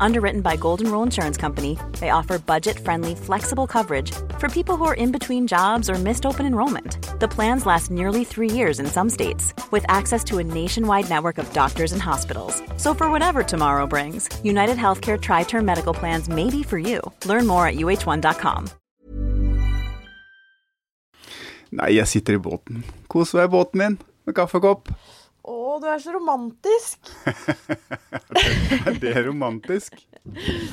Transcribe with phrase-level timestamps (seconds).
[0.00, 4.84] Underwritten by Golden Rule Insurance Company, they offer budget friendly, flexible coverage for people who
[4.84, 6.98] are in between jobs or missed open enrollment.
[7.20, 11.38] The plans last nearly three years in some states, with access to a nationwide network
[11.38, 12.62] of doctors and hospitals.
[12.76, 17.00] So, for whatever tomorrow brings, United Healthcare Tri Term Medical Plans may be for you.
[17.24, 18.68] Learn more at uh1.com.
[21.70, 22.84] Nei, jeg sitter i båten.
[23.10, 24.88] Koser i båten min med kaffekopp.
[25.76, 27.10] Å, du er så romantisk.
[28.86, 29.98] Er det romantisk?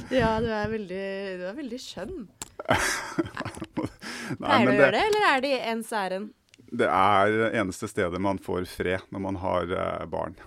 [0.07, 1.07] Ja, du er veldig,
[1.41, 2.23] du er veldig skjønn.
[4.39, 6.31] Pleier du å gjøre det, eller er det ens ærend?
[6.73, 10.37] det er eneste stedet man får fred når man har eh, barn.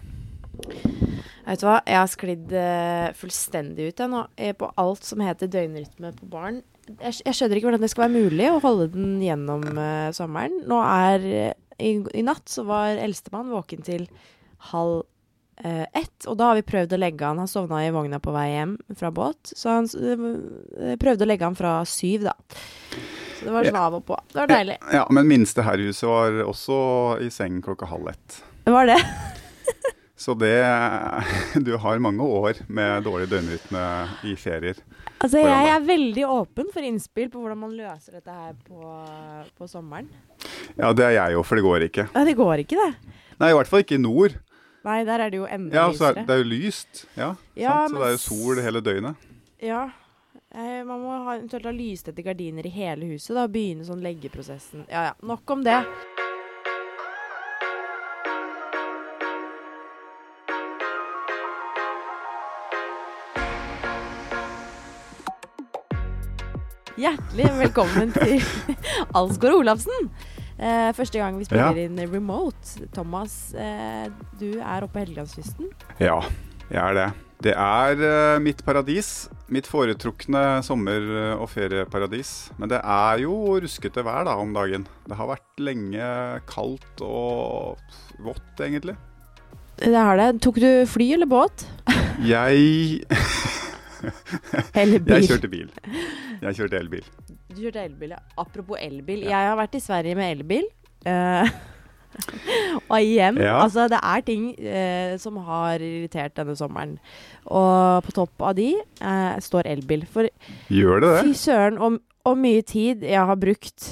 [1.46, 5.22] Vet du hva, jeg har sklidd eh, fullstendig ut jeg nå, eh, på alt som
[5.22, 6.62] heter døgnrytme på barn.
[6.88, 9.64] Jeg, jeg skjønner ikke hvordan det skal være mulig å holde den gjennom
[10.14, 10.60] sommeren.
[10.70, 11.28] Nå er
[11.82, 14.06] i, I natt så var eldstemann våken til
[14.72, 15.02] halv
[15.64, 18.34] eh, ett, og da har vi prøvd å legge han Han sovna i vogna på
[18.34, 22.36] vei hjem fra båt, så han eh, prøvde å legge han fra syv, da.
[23.36, 24.16] Så det var sånn av og på.
[24.32, 24.78] Det var deilig.
[24.96, 26.76] Ja, Men minste herrehuset var også
[27.20, 28.42] i seng klokka halv ett.
[28.64, 29.00] Det var det.
[30.16, 30.64] Så det
[31.66, 33.82] Du har mange år med dårlig døgnrytme
[34.24, 34.80] i ferier.
[35.20, 38.80] Altså, jeg er veldig åpen for innspill på hvordan man løser dette her på,
[39.56, 40.08] på sommeren.
[40.76, 42.08] Ja, det er jeg jo, for det går ikke.
[42.12, 43.14] Ja, det går ikke, det.
[43.40, 44.36] Nei, i hvert fall ikke i nord.
[44.86, 46.20] Nei, der er det jo enda Ja, lysere.
[46.22, 46.26] Ja.
[46.28, 47.04] Det er jo lyst.
[47.18, 47.90] Ja, Ja, sant?
[47.96, 49.24] Så det er jo sol hele døgnet.
[49.62, 49.80] Ja.
[50.54, 53.48] Eh, man må ha, eventuelt ha lystette gardiner i hele huset, da.
[53.50, 54.86] Begynne sånn leggeprosessen.
[54.92, 55.80] Ja ja, nok om det.
[66.96, 68.40] Hjertelig velkommen til
[69.18, 70.08] Alsgaard Olafsen.
[70.58, 71.84] Eh, første gang vi spiller Ja.
[71.84, 72.88] inn remote.
[72.94, 74.08] Thomas, eh,
[74.40, 75.68] du er oppe på Helgelandskysten.
[76.00, 76.20] Ja,
[76.70, 77.12] jeg er det.
[77.42, 79.28] Det er eh, mitt paradis.
[79.52, 82.50] Mitt foretrukne sommer- og ferieparadis.
[82.58, 84.86] Men det er jo ruskete vær da om dagen.
[85.06, 87.76] Det har vært lenge kaldt og
[88.24, 88.96] vått, egentlig.
[89.76, 90.40] Det har det.
[90.40, 91.66] Tok du fly eller båt?
[92.24, 93.04] Jeg
[94.74, 95.14] Eller bil?
[95.20, 95.70] Jeg kjørte bil.
[96.40, 97.04] Jeg kjørte elbil.
[97.56, 98.18] Du kjørte elbil, ja.
[98.38, 99.24] Apropos elbil.
[99.24, 100.66] Jeg har vært i Sverige med elbil.
[101.06, 101.48] Uh,
[102.90, 103.58] og igjen, Ja.
[103.62, 106.96] altså det er ting uh, som har irritert denne sommeren.
[107.46, 108.72] Og på topp av de
[109.02, 110.04] uh, står elbil.
[110.10, 110.28] For
[110.72, 111.22] Gjør det det?
[111.30, 113.88] fy søren og, og mye tid jeg har brukt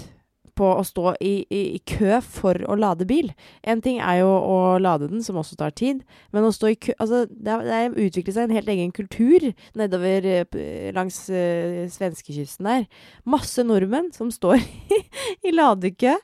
[0.56, 3.32] på å stå i, i, i kø for å lade bil.
[3.66, 6.76] En ting er jo å lade den, som også tar tid, men å stå i
[6.78, 12.64] kø Altså, det har- utviklet seg en helt egen kultur nedover eh, langs uh, svenskekysten
[12.69, 12.87] der.
[13.26, 14.62] Masse nordmenn som står
[15.47, 16.14] i ladekø,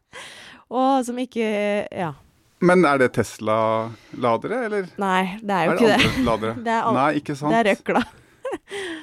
[0.70, 1.50] og som ikke
[1.90, 2.12] Ja.
[2.60, 6.08] Men er det Tesla-ladere, eller Nei, det er jo er det ikke det.
[6.10, 6.54] andre ladere?
[6.66, 7.54] Det er, Nei, ikke sant?
[7.54, 8.02] det er røkla.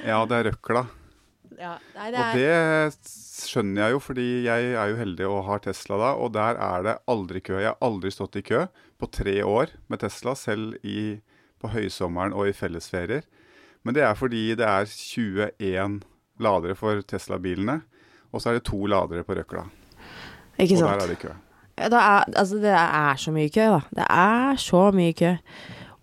[0.05, 0.83] Ja, det er røkla.
[1.57, 3.13] Ja, nei, det Og er det
[3.47, 6.83] skjønner jeg jo, fordi jeg er jo heldig og har Tesla da, og der er
[6.85, 7.57] det aldri kø.
[7.57, 8.67] Jeg har aldri stått i kø
[9.01, 11.17] på tre år med Tesla, selv i,
[11.61, 13.25] på høysommeren og i fellesferier.
[13.85, 15.99] Men det er fordi det er 21
[16.43, 17.79] ladere for Tesla-bilene,
[18.29, 19.65] og så er det to ladere på Røkla.
[20.57, 20.91] Ikke sant.
[20.91, 21.33] Og der er det kø.
[21.77, 23.81] Ja, Det er, altså, det er så mye kø, da.
[23.97, 25.33] Det er så mye kø.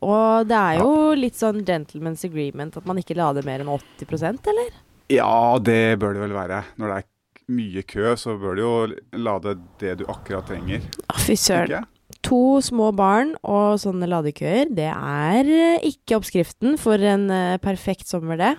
[0.05, 4.51] Og det er jo litt sånn gentleman's agreement at man ikke lader mer enn 80%
[4.53, 4.75] eller?
[5.13, 6.63] Ja, det bør det vel være.
[6.81, 7.11] Når det er
[7.55, 8.77] mye kø, så bør du jo
[9.21, 10.81] lade det du akkurat trenger.
[11.13, 11.85] Å, fy søren.
[12.25, 18.09] To små barn og sånne ladekøer, det er eh, ikke oppskriften for en eh, perfekt
[18.09, 18.55] sommer, det.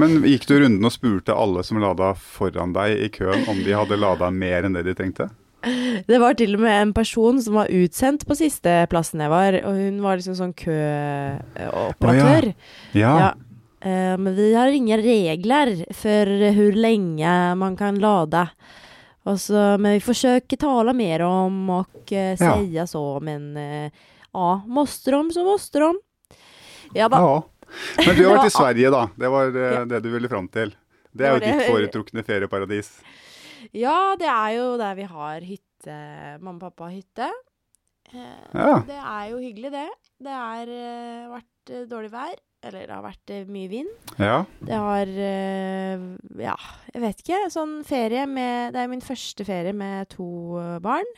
[0.00, 3.76] Men gikk du runden og spurte alle som lada foran deg i køen om de
[3.76, 5.28] hadde lada mer enn det de trengte?
[6.04, 9.56] Det var til og med en person som var utsendt på siste plassen jeg var,
[9.64, 12.50] og hun var liksom sånn køoperatør.
[12.92, 13.12] Ja.
[13.22, 13.30] Ja.
[13.30, 13.43] Eh,
[14.18, 18.46] men vi har ingen regler for hvor lenge man kan lade.
[19.38, 22.54] Så, men vi försöker tala mer om och eh, Ja.
[22.56, 23.90] säga så, men eh,
[24.32, 25.94] ja, måste de så måste de.
[26.94, 27.42] Ja ja.
[28.06, 29.08] Men du har vært i Sverige, da.
[29.16, 29.84] Det var eh, Ja.
[29.84, 30.74] det du ville fram til.
[31.12, 32.90] Det Det er jo ditt foretrukne ferieparadis.
[33.72, 35.96] Ja, det er jo der vi har hytte.
[36.40, 37.30] Mamma og pappa har hytte.
[38.12, 38.82] Eh, Ja.
[38.86, 39.88] Det er jo hyggelig, det.
[40.20, 42.36] Det har eh, vært eh, dårlig vær.
[42.64, 43.90] Eller det har vært eh, mye vind.
[44.18, 44.38] Ja.
[44.64, 46.04] Det har eh,
[46.40, 46.54] Ja,
[46.94, 47.40] jeg vet ikke.
[47.52, 50.28] Sånn ferie med Det er min første ferie med to
[50.60, 51.10] eh, barn.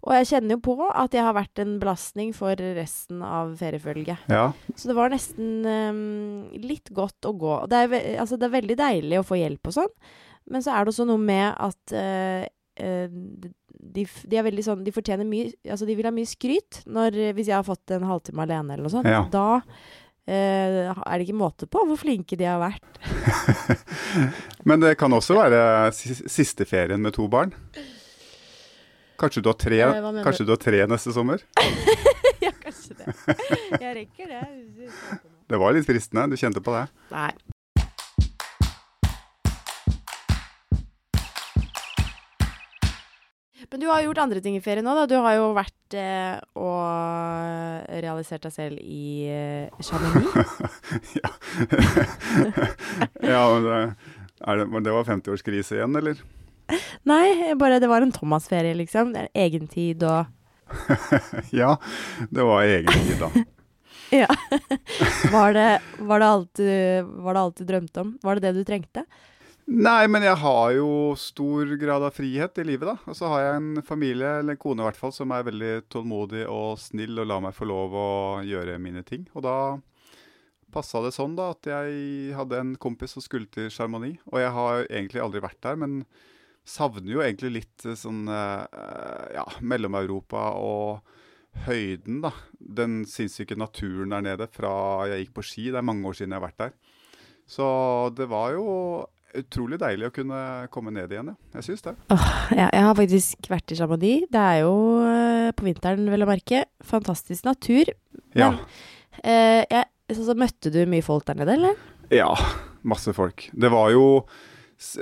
[0.00, 4.22] Og jeg kjenner jo på at jeg har vært en belastning for resten av feriefølget.
[4.32, 4.46] ja.
[4.72, 7.58] Så det var nesten um, litt godt å gå.
[7.68, 7.92] Det er,
[8.22, 9.92] altså, det er veldig deilig å få hjelp og sånn,
[10.48, 12.48] men så er det også noe med at eh,
[12.80, 17.16] de, de er veldig sånn De fortjener mye Altså, de vil ha mye skryt når
[17.36, 19.20] Hvis jeg har fått en halvtime alene eller noe sånt, Ja.
[19.32, 19.60] da
[20.28, 23.00] er det ikke måte på hvor flinke de har vært.
[24.68, 27.54] Men det kan også være siste ferien med to barn.
[29.20, 31.42] Kanskje du har tre, Eh, kanskje du har tre neste sommer?
[32.44, 33.14] ja, kanskje det.
[33.80, 34.90] Jeg rekker det.
[35.50, 36.86] Det var litt fristende, du kjente på det.
[37.12, 37.32] Nei.
[43.70, 45.06] Men du har gjort andre ting i ferien nå, da.
[45.06, 50.34] Du har jo vært eh, og realisert deg selv i eh, Chamonix.
[51.20, 51.30] ja.
[53.34, 53.78] ja, men det,
[54.42, 56.18] er det, men det var 50-årskrise igjen, eller?
[57.06, 59.14] Nei, bare det var en Thomas-ferie, liksom.
[59.14, 59.70] Det er egen
[60.06, 60.36] og
[61.60, 61.76] ja,
[62.30, 63.30] det var egentid, da.
[64.10, 64.26] Ja.
[65.30, 66.68] var, det, var, det alt du,
[67.22, 68.16] var det alt du drømte om?
[68.22, 69.04] Var det det du trengte?
[69.66, 70.88] Nei, men jeg har jo
[71.20, 72.96] stor grad av frihet i livet, da.
[73.10, 75.74] Og så har jeg en familie, eller en kone i hvert fall, som er veldig
[75.92, 78.08] tålmodig og snill og lar meg få lov å
[78.46, 79.28] gjøre mine ting.
[79.36, 79.56] Og da
[80.74, 84.18] passa det sånn da at jeg hadde en kompis som skulle til Chamonix.
[84.32, 86.02] Og jeg har egentlig aldri vært der, men
[86.66, 91.16] savner jo egentlig litt eh, sånn eh, ja, Mellom-Europa og
[91.66, 92.32] høyden, da.
[92.58, 94.72] Den sinnssyke naturen der nede fra
[95.10, 95.70] jeg gikk på ski.
[95.70, 96.76] Det er mange år siden jeg har vært der.
[97.50, 97.66] Så
[98.14, 98.66] det var jo
[99.38, 100.40] utrolig deilig å kunne
[100.74, 101.36] komme ned igjen, ja.
[101.58, 101.94] Jeg syns det.
[102.10, 104.26] Ja, jeg har faktisk vært i Chamonix.
[104.32, 104.74] Det er jo
[105.06, 106.64] eh, på vinteren, vel å merke.
[106.86, 107.92] Fantastisk natur.
[108.38, 108.50] Ja.
[108.52, 108.60] Men
[109.22, 111.80] eh, så, så møtte du mye folk der nede, eller?
[112.14, 112.32] ja.
[112.80, 113.50] Masse folk.
[113.52, 114.04] Det var jo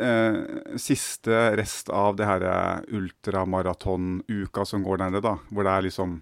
[0.02, 0.38] eh,
[0.82, 2.42] siste rest av det her
[2.90, 5.36] ultramaratonuka som går der nede, da.
[5.54, 6.16] Hvor det er liksom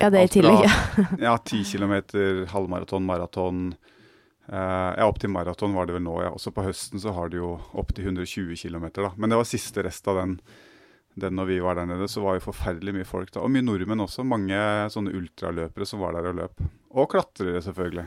[0.00, 0.64] Ja, det er i tillegg.
[0.66, 0.72] Ja.
[1.28, 3.60] Ja, ti kilometer, halvmaraton, maraton.
[3.70, 3.95] Eh,
[4.52, 6.30] ja, opp til maraton var det vel nå, ja.
[6.36, 9.10] Også på høsten så har du jo opp til 120 km, da.
[9.16, 10.36] Men det var siste rest av den,
[11.18, 12.08] den når vi var der nede.
[12.10, 13.42] Så var jo forferdelig mye folk da.
[13.42, 14.26] Og mye nordmenn også.
[14.26, 14.58] Mange
[14.94, 16.66] sånne ultraløpere som var der og løp.
[16.96, 18.06] Og klatrere, selvfølgelig.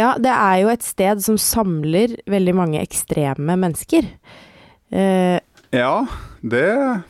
[0.00, 4.08] ja, det er jo et sted som samler veldig mange ekstreme mennesker.
[4.94, 5.40] Eh,
[5.74, 6.04] Ja,
[6.44, 6.66] det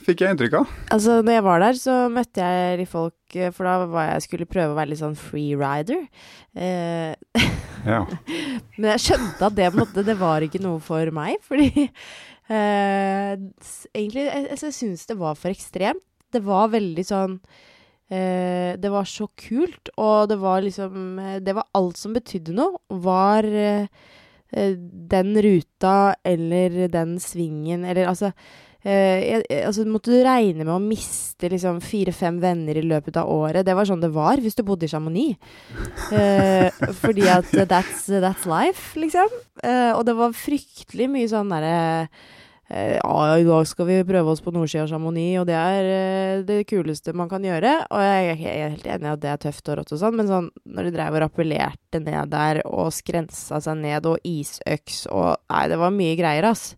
[0.06, 0.70] fikk jeg inntrykk av.
[0.94, 4.25] altså, når jeg var der, så møtte jeg litt folk, eh, for da var jeg
[4.28, 6.06] skulle prøve å være litt sånn freerider.
[6.56, 7.12] Eh,
[7.84, 7.99] Ja.
[8.78, 11.69] Men jeg skjønte at det, måte, det var ikke noe for meg, fordi
[12.49, 13.34] eh,
[13.93, 16.00] Egentlig, jeg, jeg syns det var for ekstremt.
[16.32, 17.37] Det var veldig sånn
[18.08, 22.56] eh, Det var så kult, og det var liksom eh, Det var alt som betydde
[22.56, 23.84] noe, var eh,
[24.55, 28.33] den ruta eller den svingen, eller altså
[28.87, 33.31] Eh, jeg- altså, måtte du regne med å miste liksom fire-fem venner i løpet av
[33.33, 33.65] året?
[33.65, 35.39] Det var sånn det var hvis du bodde i Chamonix.
[36.12, 36.69] Eh,
[37.01, 39.25] fordi at that's, that's life, liksom.
[39.62, 42.06] Eh, og det var fryktelig mye sånn derre eh,
[42.69, 46.44] Ja, i dag skal vi prøve oss på Nordsida og Chamonix, og det er eh,
[46.49, 47.75] det kuleste man kan gjøre.
[47.93, 50.31] Og jeg, er helt enig i at det er tøft og rått og sånn, men
[50.31, 55.34] sånn når de dreiv og rappellerte ned der og skrensa seg ned og isøks og
[55.52, 56.72] Nei, det var mye greier, ass.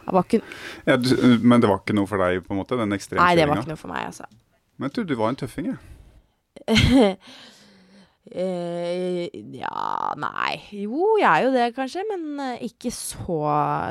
[0.00, 0.42] Det var ikke,
[0.88, 1.14] Ja, du,
[1.46, 3.70] men det var ikke noe for deg, på en måte, den nei, det var ikke
[3.70, 4.26] noe for meg, altså.
[4.76, 5.78] Men jeg trodde du var en tøffing, jeg.
[9.56, 10.56] Ja Nei.
[10.74, 13.38] Jo, jeg er jo det, kanskje, men eh, ikke så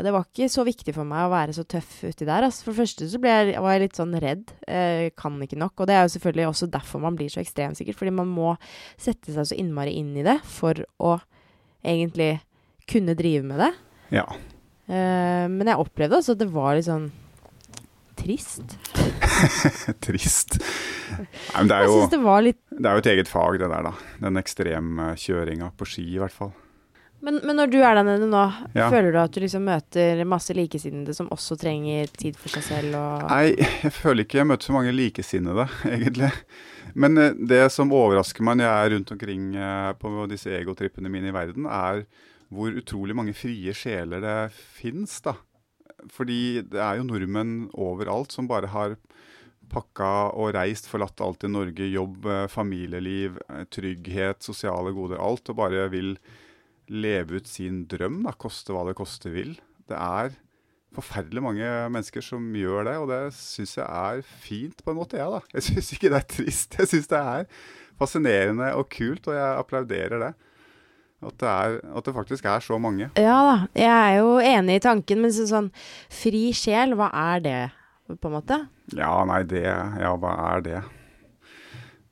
[0.05, 2.47] Det var ikke så viktig for meg å være så tøff uti der.
[2.47, 2.65] Altså.
[2.65, 4.53] For det første så jeg, var jeg litt sånn redd.
[4.67, 5.75] Eh, kan ikke nok.
[5.79, 7.99] Og det er jo selvfølgelig også derfor man blir så ekstrem, sikkert.
[8.01, 8.53] Fordi man må
[8.99, 11.17] sette seg så innmari inn i det for å
[11.85, 12.37] egentlig
[12.89, 13.73] kunne drive med det.
[14.19, 14.25] Ja.
[14.89, 17.11] Eh, men jeg opplevde også at det var litt sånn
[18.19, 18.77] trist.
[20.05, 20.57] Trist.
[21.55, 23.93] Nei, det er jo det litt Det er jo et eget fag, det der, da.
[24.23, 26.51] Den ekstremkjøringa på ski, i hvert fall.
[27.19, 28.45] Men, men når du er der nede nå,
[28.77, 28.87] Ja.
[28.91, 32.95] føler du at du liksom møter masse likesinnede som også trenger tid for seg selv
[33.27, 36.31] Nei, jeg føler ikke jeg møter så mange likesinnede, egentlig.
[36.95, 41.11] Men eh, det som overrasker meg når jeg er rundt omkring eh, på disse egotrippene
[41.11, 42.05] mine i verden, er
[42.49, 45.35] hvor utrolig mange frie sjeler det fins, da.
[46.15, 48.95] Fordi det er jo nordmenn overalt som bare har
[49.71, 51.87] pakka og reist, forlatt alt i Norge.
[51.93, 55.21] Jobb, eh, familieliv, eh, trygghet, sosiale goder.
[55.21, 55.49] Alt.
[55.49, 56.17] Og bare vil
[56.89, 59.57] leve ut sin drøm, da, koste hva det koste vil.
[59.89, 60.33] Det er
[60.95, 65.19] forferdelig mange mennesker som gjør det, og det syns jeg er fint på en måte,
[65.21, 65.41] jeg, da.
[65.53, 66.77] Jeg syns ikke det er trist.
[66.81, 67.49] Jeg syns det er
[67.99, 70.33] fascinerende og kult, og jeg applauderer det.
[71.19, 73.09] At det, er, at det faktisk er så mange.
[73.19, 75.67] Ja da, jeg er jo enig i tanken, men sånn
[76.07, 77.57] fri sjel, hva er det,
[78.17, 78.61] på en måte?
[78.97, 80.81] Ja, nei, det Ja, hva er det?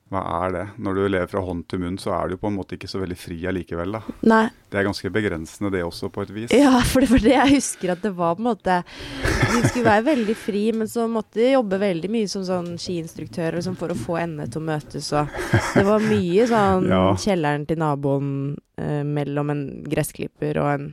[0.07, 0.61] hva er det?
[0.79, 3.01] Når du lever fra hånd til munn, så er du på en måte ikke så
[3.01, 3.99] veldig fri allikevel, da.
[4.23, 4.45] Nei.
[4.71, 6.53] Det er ganske begrensende det også, på et vis.
[6.55, 9.83] Ja, for det var det jeg husker at det var på en måte Du skulle
[9.89, 13.91] være veldig fri, men så måtte du jobbe veldig mye som sånn skiinstruktør liksom, for
[13.91, 15.27] å få endene til å møtes og
[15.75, 17.03] Det var mye sånn Ja.
[17.19, 18.31] kjelleren til naboen
[18.79, 20.87] eh, mellom en gressklipper og en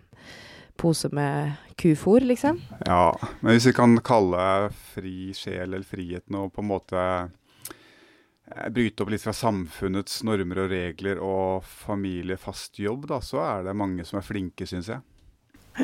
[0.74, 2.60] pose med kufôr, liksom.
[2.86, 8.68] Ja, men hvis vi kan kalle fri sjel eller friheten noe på en måte eh,
[8.74, 13.68] bryte opp litt fra samfunnets normer og regler og familie, fast jobb, da, så er
[13.68, 15.04] det mange som er flinke, syns jeg.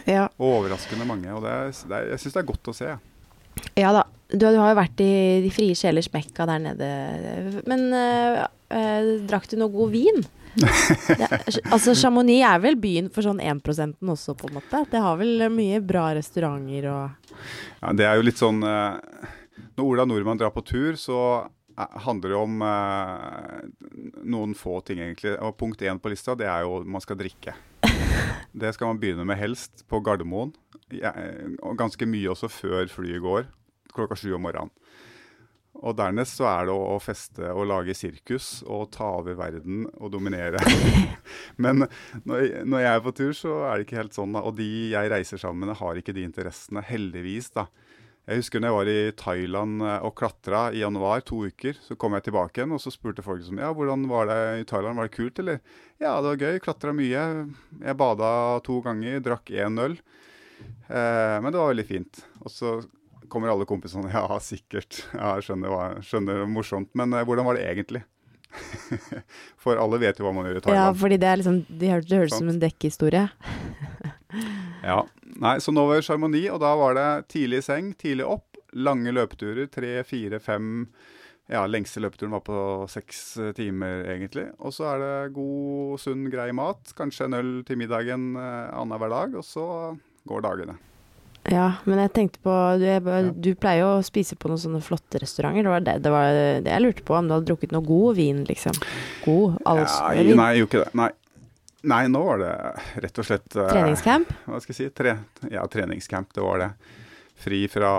[0.06, 1.32] Ja, Overraskende mange.
[1.34, 2.96] Og det er, det er, jeg syns det er godt å se.
[3.78, 4.06] ja da.
[4.30, 6.90] Du, du har jo vært i De frie sjelers mekka der nede.
[7.66, 8.44] Men øh,
[8.76, 10.22] øh, drakk du noe god vin?
[10.54, 11.28] Det,
[11.70, 14.82] altså Chamonix er vel byen for sånn 1% også, på en måte.
[14.90, 17.38] Det har vel mye bra restauranter og
[17.80, 18.98] Ja, det er jo litt sånn eh,
[19.78, 23.60] Når Ola Nordmann drar på tur, så eh, handler det om eh,
[24.34, 25.36] noen få ting, egentlig.
[25.38, 27.56] Og punkt én på lista, det er jo man skal drikke.
[28.50, 30.50] Det skal man begynne med helst på Gardermoen.
[31.78, 33.44] Ganske mye også før flyet går,
[33.94, 34.72] klokka sju om morgenen.
[35.78, 39.84] Og dernest så er det å, å feste og lage sirkus og ta over verden
[40.00, 40.58] og dominere.
[41.62, 41.86] Men
[42.26, 44.34] når, når jeg er på tur, så er det ikke helt sånn.
[44.34, 44.42] da.
[44.44, 47.52] Og de jeg reiser sammen med, har ikke de interessene, heldigvis.
[47.56, 47.68] da.
[48.30, 51.78] Jeg husker når jeg var i Thailand eh, og klatra i januar, to uker.
[51.82, 54.68] Så kom jeg tilbake igjen, og så spurte folk som, ja, hvordan var det i
[54.68, 55.00] Thailand.
[55.00, 55.62] Var det kult, eller?
[56.02, 56.60] Ja, det var gøy.
[56.62, 57.24] Klatra mye.
[57.80, 58.30] Jeg bada
[58.66, 59.96] to ganger, drakk én øl.
[60.60, 62.22] Eh, men det var veldig fint.
[62.44, 62.76] Og så
[63.28, 65.02] kommer alle kompisene Ja, sikkert.
[65.14, 66.90] Ja, skjønner, hva, skjønner det er morsomt.
[66.98, 68.02] Men eh, hvordan var det egentlig?
[69.62, 70.80] For alle vet jo hva man gjør i Thailand.
[70.80, 72.42] Ja, fordi det er liksom Det høres, det høres Sant.
[72.42, 73.28] som en dekkehistorie.
[74.80, 75.00] Ja.
[75.42, 78.60] Nei, så nå var det seremoni, og da var det tidlig i seng, tidlig opp.
[78.78, 79.66] Lange løpeturer.
[79.72, 80.86] Tre, fire, fem
[81.50, 82.58] Ja, lengste løpeturen var på
[82.88, 84.46] seks eh, timer, egentlig.
[84.62, 86.94] Og så er det god, sunn, grei mat.
[86.96, 89.66] Kanskje en øl til middagen eh, annenhver dag, og så
[90.30, 90.78] går dagene.
[91.48, 93.20] Ja, men jeg tenkte på Du, jeg, Ja.
[93.32, 95.62] du pleier jo å spise på noen sånne flotte restauranter.
[95.64, 96.26] Det var det, det, var
[96.60, 98.76] det jeg lurte på, om du hadde drukket noe god vin, liksom.
[99.24, 100.36] God Ja, allsvin.
[100.36, 100.94] nei, jeg gjorde ikke det.
[101.00, 101.10] Nei.
[101.82, 102.50] Nei, nå var det
[103.06, 104.28] rett og slett eh, Treningscamp?
[104.44, 104.88] Hva skal jeg si?
[105.00, 105.14] Tre,
[105.48, 106.70] ja, treningscamp, det var det.
[107.40, 107.92] Fri fra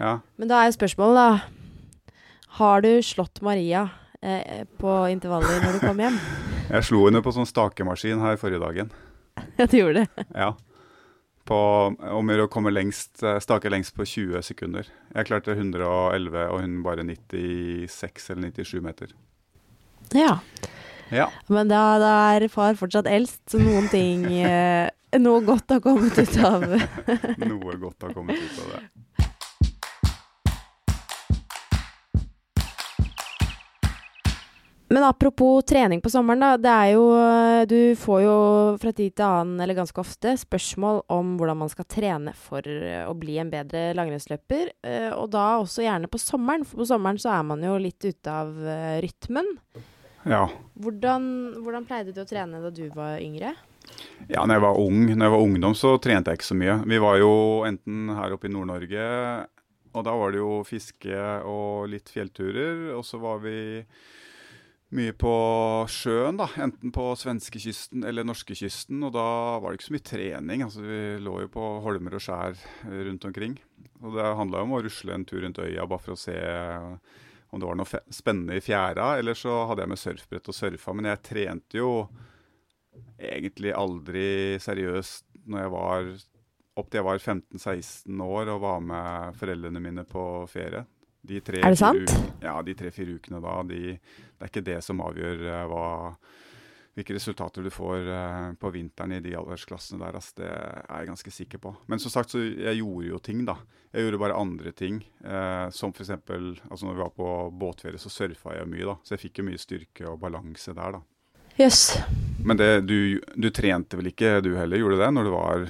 [0.00, 0.16] Ja.
[0.36, 2.10] Men da er spørsmålet, da.
[2.58, 3.84] Har du slått Maria
[4.22, 6.18] eh, på intervaller når du kom hjem?
[6.74, 8.90] Jeg slo henne på sånn stakemaskin her forrige dagen.
[9.60, 10.26] ja, du gjorde det.
[10.34, 10.50] Ja.
[11.44, 11.56] På,
[11.92, 14.88] om å komme lengst, eh, stake lengst på 20 sekunder.
[15.12, 19.12] Jeg klarte 111, og hun bare 96 eller 97 meter.
[20.16, 20.38] Ja.
[21.12, 21.28] Ja.
[21.52, 24.88] Men da, da er far fortsatt eldst, så noen ting eh,
[25.20, 26.64] Noe godt har kommet ut av
[27.44, 28.80] Noe godt har kommet ut av det.
[34.94, 36.52] Men apropos trening på sommeren, da.
[36.60, 37.04] Det er jo
[37.66, 38.34] Du får jo
[38.78, 43.02] fra tid til annen, eller ganske ofte, spørsmål om hvordan man skal trene for eh,
[43.08, 44.70] å bli en bedre langrennsløper.
[44.86, 48.06] eh, Og da også gjerne på sommeren, for på sommeren så er man jo litt
[48.06, 49.50] ute av eh, rytmen.
[50.30, 50.46] Ja.
[50.80, 51.26] Hvordan,
[51.64, 53.54] hvordan pleide du å trene da du var yngre?
[54.30, 56.78] Ja, når jeg var ung, når jeg var ungdom, så trente jeg ikke så mye.
[56.88, 57.32] Vi var jo
[57.68, 59.08] enten her oppe i Nord-Norge,
[59.94, 61.18] og da var det jo fiske
[61.50, 62.94] og litt fjellturer.
[62.96, 63.58] Og så var vi
[64.94, 65.34] mye på
[65.90, 66.46] sjøen, da.
[66.62, 69.02] Enten på svenskekysten eller norskekysten.
[69.06, 69.26] Og da
[69.62, 70.64] var det ikke så mye trening.
[70.66, 73.58] Altså, vi lå jo på holmer og skjær eh, rundt omkring.
[74.02, 76.36] Og det handla jo om å rusle en tur rundt øya bare for å se
[77.54, 79.14] om det var noe spennende i fjæra.
[79.18, 80.94] Eller så hadde jeg med surfbrett og surfa.
[80.96, 81.90] Men jeg trente jo
[83.18, 84.28] egentlig aldri
[84.62, 86.14] seriøst når jeg var
[86.74, 90.82] opp til jeg var 15-16 år og var med foreldrene mine på ferie.
[91.24, 92.10] De tre, Er det sant?
[92.44, 93.60] Ja, de tre-fire ukene da.
[93.64, 95.84] De, det er ikke det som avgjør uh, hva,
[96.98, 100.18] hvilke resultater du får uh, på vinteren i de aldersklassene der.
[100.20, 101.72] Altså, det er jeg ganske sikker på.
[101.88, 103.56] Men som sagt, så jeg gjorde jo ting, da.
[103.94, 105.00] Jeg gjorde bare andre ting.
[105.24, 106.12] Uh, som f.eks.
[106.12, 107.30] Altså når vi var på
[107.64, 108.98] båtferie, så surfa jeg mye, da.
[109.00, 111.02] Så jeg fikk jo mye styrke og balanse der, da.
[111.56, 111.86] Yes.
[112.44, 115.66] Men det, du, du trente vel ikke du heller, gjorde du det, når du var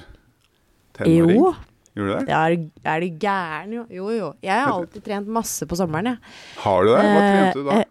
[0.97, 1.39] tenåring?
[1.39, 1.55] Jo.
[1.95, 2.29] Gjorde du det?
[2.29, 3.83] Ja, er, du- er du gæren, jo?
[3.89, 4.33] Jo, jo.
[4.43, 6.17] Jeg har alltid trent masse på sommeren, jeg.
[6.63, 7.03] Har du det?
[7.05, 7.79] Hva Eh, trente du da?
[7.79, 7.85] eh,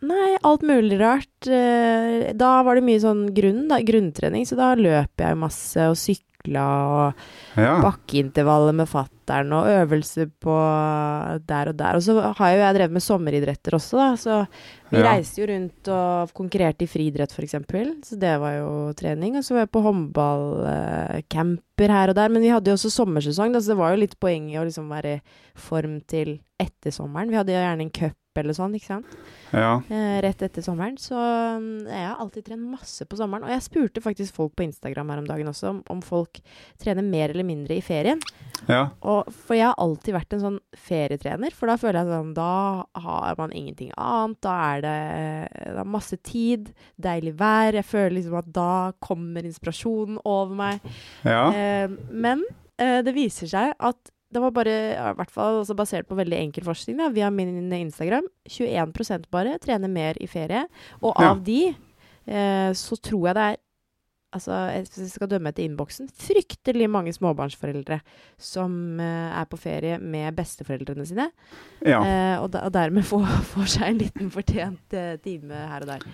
[0.00, 1.48] Nei, alt mulig rart.
[1.50, 5.96] Eh, Da var det mye sånn grunn, da, grunntrening, så da løper jeg masse og
[6.38, 7.14] sykla og
[7.56, 7.80] Ja.
[7.82, 10.54] bakkeintervaller med fattern og øvelser på
[11.46, 11.94] der og der.
[11.96, 14.46] Og så har jo jeg drevet med sommeridretter også, da, så
[14.90, 15.12] vi Ja.
[15.12, 17.52] reiste jo rundt og konkurrerte i friidrett f.eks.,
[18.04, 19.36] så det var jo trening.
[19.36, 23.52] Og så var jeg på håndballcamper her og der, men vi hadde jo også sommersesong,
[23.52, 25.20] da, så det var jo litt poeng i å liksom være i
[25.56, 27.28] form til etter sommeren.
[27.30, 29.16] Vi hadde jo gjerne en cup eller sånn, ikke sant.
[29.52, 29.78] Ja.
[29.88, 30.98] Eh, rett etter sommeren.
[31.00, 33.46] Så mm, jeg har alltid trent masse på sommeren.
[33.46, 36.40] Og jeg spurte faktisk folk på Instagram her om dagen også om, om folk
[36.80, 38.20] trener mer eller mindre i ferien.
[38.66, 38.88] ja.
[39.02, 42.52] Og, for jeg har alltid vært en sånn ferietrener, for da føler jeg sånn Da
[43.04, 44.40] har man ingenting annet.
[44.44, 44.98] Da er det,
[45.54, 47.76] det er masse tid, deilig vær.
[47.78, 48.70] Jeg føler liksom at da
[49.04, 50.94] kommer inspirasjonen over meg.
[51.24, 51.48] ja.
[51.54, 52.42] Eh, men
[52.80, 56.36] eh, det viser seg at det var bare, i hvert fall også basert på veldig
[56.36, 60.66] enkel forskning da, via min Instagram, 21% bare trener mer i ferie.
[61.00, 61.30] Og Ja.
[61.30, 61.68] av de
[62.26, 63.56] eh, så tror jeg det er
[64.28, 67.96] Altså, hvis jeg skal dømme etter innboksen, fryktelig mange småbarnsforeldre
[68.36, 71.30] som eh, er på ferie med besteforeldrene sine,
[71.80, 72.02] ja.
[72.04, 75.94] eh, og, da, og dermed får, får seg en liten fortjent eh, time her og
[75.94, 76.04] der.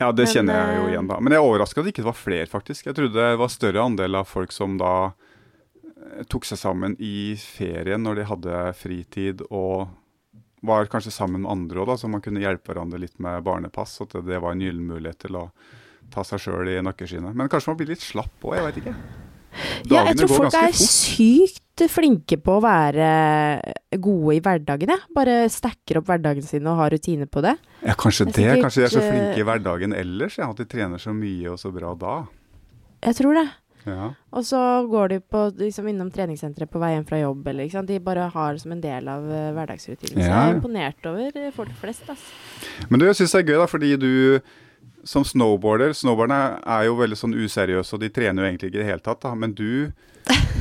[0.00, 1.20] Ja, det Men, kjenner jeg jo eh, igjen, da.
[1.22, 2.90] Men jeg er overraska at det ikke var flere, faktisk.
[2.90, 4.92] Jeg trodde det var større andel av folk som da
[6.30, 9.88] tok seg sammen i ferien når de hadde fritid og
[10.66, 14.00] var kanskje sammen med andre òg, så man kunne hjelpe hverandre litt med barnepass.
[14.02, 15.44] At det, det var en gyllen mulighet til å
[16.12, 17.36] ta seg sjøl i nakkeskinnet.
[17.36, 18.96] Men kanskje man blir litt slapp òg, jeg veit ikke.
[19.88, 20.82] Ja, jeg tror folk er fort.
[20.82, 23.06] sykt flinke på å være
[24.00, 25.12] gode i hverdagen, jeg.
[25.16, 27.56] Bare stacker opp hverdagen sin og har rutiner på det.
[27.82, 30.60] Ja, kanskje Det sikkert, Kanskje de er så eh, flinke i hverdagen ellers, ja, at
[30.60, 32.16] de trener så mye og så bra da.
[33.06, 33.46] Jeg tror det.
[33.86, 34.10] Ja.
[34.34, 34.58] Og så
[34.90, 37.88] går de på, liksom innom treningssenteret på vei hjem fra jobb, eller sant.
[37.90, 40.18] De bare har det som en del av uh, hverdagsrutinen.
[40.18, 42.86] Så jeg er imponert over folk flest, altså.
[42.90, 44.12] Men jeg syns det er gøy, da, fordi du
[45.06, 48.82] som snowboarder Snowboarderne er jo veldig sånn useriøse, og de trener jo egentlig ikke i
[48.82, 49.22] det hele tatt.
[49.22, 49.92] da, Men du,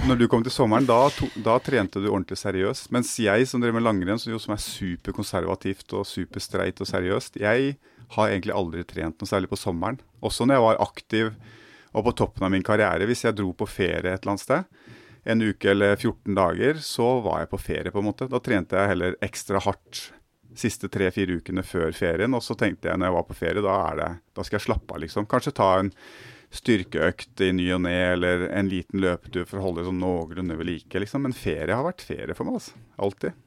[0.06, 2.92] når du kom til sommeren, da, to, da trente du ordentlig seriøst.
[2.94, 7.42] Mens jeg som driver med langrenn, som, jo, som er superkonservativt og superstreit og seriøst,
[7.42, 7.76] jeg
[8.16, 9.98] har egentlig aldri trent noe særlig på sommeren.
[10.22, 11.34] Også når jeg var aktiv
[11.96, 13.08] og på toppen av min karriere.
[13.08, 14.92] Hvis jeg dro på ferie et eller annet sted,
[15.26, 18.28] en uke eller 14 dager, så var jeg på ferie, på en måte.
[18.30, 20.10] Da trente jeg heller ekstra hardt
[20.56, 22.36] siste tre-fire ukene før ferien.
[22.38, 24.96] Og så tenkte jeg når jeg var på ferie, da, det, da skal jeg slappe
[24.96, 25.28] av, liksom.
[25.32, 25.92] Kanskje ta en
[26.56, 30.60] styrkeøkt i ny og ne, eller en liten løpetur for å holde det sånn noenlunde
[30.60, 31.26] ved like, liksom.
[31.26, 32.86] Men ferie har vært ferie for meg, altså.
[33.08, 33.45] Alltid.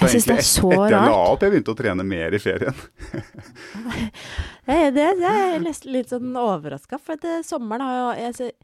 [0.00, 1.32] Jeg syns det er så et- etter jeg la rart.
[1.34, 2.74] opp, jeg begynte å trene mer i ferien.
[4.66, 8.54] det, det, det er nesten litt sånn overraska, for det, sommeren har jo jeg,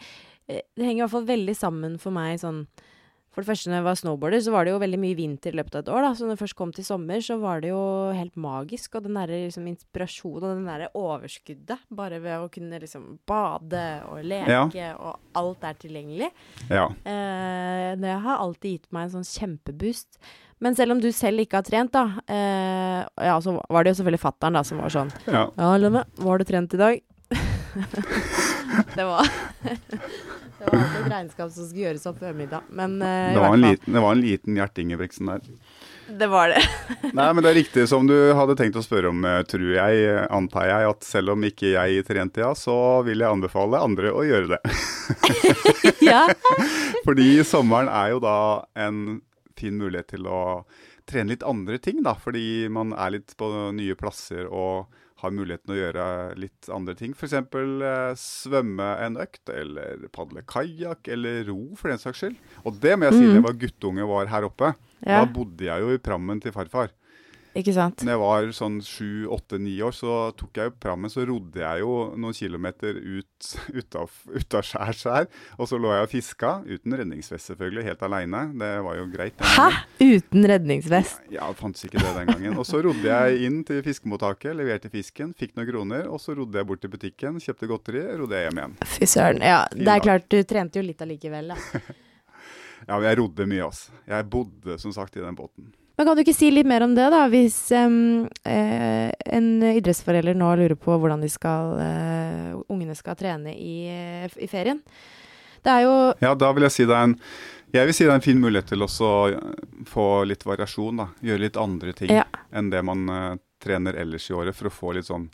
[0.48, 2.62] eh, Det henger i hvert fall veldig sammen for meg sånn
[3.34, 5.58] For det første, når jeg var snowboarder, så var det jo veldig mye vinter i
[5.58, 6.06] løpet av et år.
[6.06, 7.82] da, Så når det først kom til sommer, så var det jo
[8.16, 8.94] helt magisk.
[8.96, 13.82] Og den derre liksom, inspirasjonen og den derre overskuddet, bare ved å kunne liksom bade
[14.08, 16.30] og leke, og alt er tilgjengelig.
[16.72, 16.86] Ja.
[17.04, 20.16] Eh, det har alltid gitt meg en sånn kjempeboost.
[20.58, 24.00] Men selv om du selv ikke har trent, da eh, Ja, så var det jo
[24.00, 25.48] selvfølgelig fattern som var sånn ja.
[25.52, 27.02] ja, Lene, hva har du trent i dag?
[28.96, 29.28] det var
[30.56, 32.64] Det var altså et regnskap som skulle gjøres opp før middag.
[32.72, 35.44] Men eh, Det, var en liten, det var en liten Gjert Ingebrigtsen der.
[36.22, 36.62] det var det.
[37.18, 40.08] Nei, men det er riktig som du hadde tenkt å spørre om, eh, tror jeg,
[40.32, 44.24] antar jeg, at selv om ikke jeg trente, ja, så vil jeg anbefale andre å
[44.24, 44.76] gjøre det.
[46.08, 46.24] ja.
[47.04, 48.38] Fordi sommeren er jo da
[48.88, 49.20] en
[49.58, 50.40] fin mulighet til å
[51.08, 52.16] trene litt andre ting, da.
[52.18, 54.92] Fordi man er litt på nye plasser og
[55.22, 56.06] har muligheten å gjøre
[56.40, 57.14] litt andre ting.
[57.16, 57.32] F.eks.
[57.38, 62.36] Eh, svømme en økt, eller padle kajakk, eller ro, for den saks skyld.
[62.68, 63.34] Og det må jeg si, mm.
[63.38, 64.74] det var guttunge var her oppe.
[65.00, 65.22] ja.
[65.22, 66.92] Da bodde jeg jo i prammen til farfar.
[67.56, 68.02] Ikke sant?
[68.04, 71.62] Når jeg var sånn sju, åtte, ni år, så tok jeg jo prammen, så rodde
[71.62, 73.96] jeg jo noen kilometer ut ut
[74.56, 75.28] av skjær skjær.
[75.56, 78.42] Og så lå jeg og fiska, uten redningsvest selvfølgelig, helt aleine.
[78.60, 79.44] Det var jo greit.
[79.56, 79.68] Hæ?
[80.04, 81.22] Uten redningsvest?
[81.32, 82.58] Ja, det fantes ikke det den gangen.
[82.60, 86.10] Og så rodde jeg inn til fiskemottaket, leverte fisken, fikk noen kroner.
[86.12, 88.76] Og så rodde jeg bort til butikken, kjøpte godteri, rodde jeg hjem igjen.
[88.96, 89.44] Fy søren.
[89.44, 91.80] Ja, det er klart, du trente jo litt allikevel, da.
[92.86, 93.96] Ja, men jeg rodde mye, altså.
[94.06, 95.72] Jeg bodde som sagt i den båten.
[95.96, 97.22] Men kan du ikke si litt mer om det, da?
[97.32, 103.54] Hvis um, eh, en idrettsforelder nå lurer på hvordan de skal, uh, ungene skal trene
[103.56, 104.82] i, eh, i ferien.
[105.64, 107.20] Det er jo Ja, da vil jeg si det er en
[107.74, 108.88] jeg vil si det er en fin mulighet til å
[109.88, 110.96] få litt variasjon.
[110.96, 112.24] da, Gjøre litt andre ting Ja.
[112.52, 115.30] enn det man uh, trener ellers i året, for å få litt sånn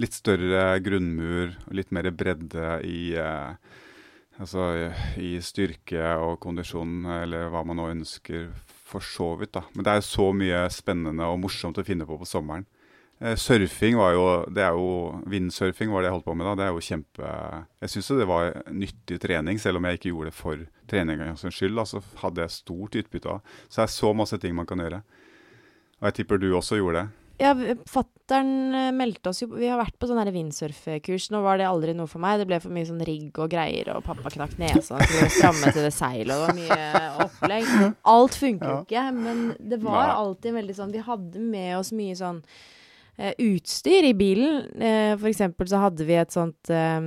[0.00, 3.52] litt større grunnmur, litt mer bredde i uh,
[4.40, 8.48] altså i styrke og kondisjon, eller hva man nå ønsker,
[8.92, 9.54] for så vidt.
[9.56, 9.64] da.
[9.74, 12.66] Men det er så mye spennende og morsomt å finne på på sommeren.
[13.22, 16.54] Eh, surfing var jo det er jo, Vindsurfing var det jeg holdt på med da.
[16.58, 17.32] Det er jo kjempe
[17.84, 21.46] Jeg syns jo det var nyttig trening, selv om jeg ikke gjorde det for treningens
[21.46, 21.76] skyld.
[21.78, 23.42] da, Så hadde jeg stort utbytte av.
[23.68, 25.02] Så det er så masse ting man kan gjøre.
[26.00, 27.21] Og jeg tipper du også gjorde det.
[27.42, 27.52] Ja,
[27.90, 31.26] fattern eh, meldte oss jo Vi har vært på sånn windsurfkurs.
[31.34, 32.38] Nå var det aldri noe for meg.
[32.38, 34.94] Det ble for mye sånn rigg og greier, og pappa knakk nesa.
[34.96, 37.72] og skulle stramme til det seilet, og det var mye opplegg.
[38.14, 38.84] Alt funker jo Ja.
[38.86, 42.42] ikke, men det var alltid veldig sånn Vi hadde med oss mye sånn
[43.18, 44.62] uh, utstyr i bilen.
[44.78, 47.00] Uh, for eksempel så hadde vi et sånt eh,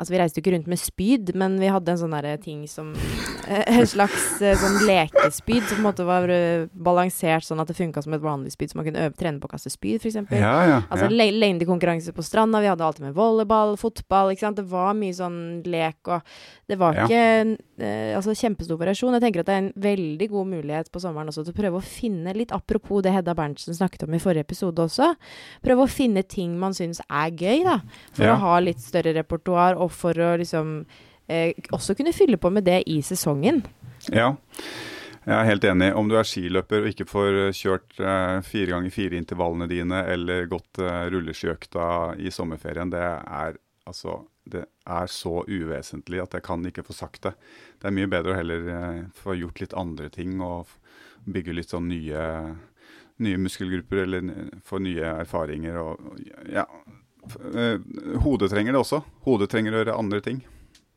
[0.00, 2.62] Altså, vi reiste jo ikke rundt med spyd, men vi hadde en sånn derre ting
[2.70, 2.94] som
[3.50, 7.68] eh, En slags eh, sånn lekespyd som på en måte var eh, balansert sånn at
[7.70, 9.98] det funka som et vanlig spyd, så man kunne øve, trene på å kaste spyd,
[10.00, 10.20] f.eks.
[10.30, 10.78] Ja, ja.
[10.88, 11.12] Altså ja.
[11.18, 14.60] le lengdekonkurranse på stranda, vi hadde alltid med volleyball, fotball, ikke sant.
[14.62, 16.22] Det var mye sånn lek og
[16.70, 17.04] Det var Ja.
[17.08, 19.16] ikke eh, altså kjempestor variasjon.
[19.18, 21.80] Jeg tenker at det er en veldig god mulighet på sommeren også til å prøve
[21.80, 25.14] å finne litt Apropos det Hedda Berntsen snakket om i forrige episode også.
[25.66, 27.80] Prøve å finne ting man syns er gøy, da.
[28.14, 31.06] For å ha litt større repertoar, og for å liksom eh,
[31.70, 33.62] også kunne fylle på med det i sesongen.
[34.10, 34.34] Ja,
[35.26, 35.90] jeg er helt enig.
[35.94, 40.04] Om du er skiløper og ikke får eh, kjørt eh, fire ganger fire intervallene dine,
[40.08, 41.88] eller gått eh, rulleskiøkta
[42.18, 43.58] i sommerferien, det er
[43.90, 47.34] altså det er så uvesentlig at jeg kan ikke få sagt det.
[47.78, 50.70] Det er mye bedre å heller eh, få gjort litt andre ting og
[51.30, 52.24] bygge litt sånn nye,
[53.20, 54.32] nye muskelgrupper eller
[54.66, 56.64] få nye erfaringer og ja.
[57.52, 57.76] Eh,
[58.24, 59.02] Hodet trenger det også.
[59.28, 60.40] Hodet trenger å gjøre andre ting.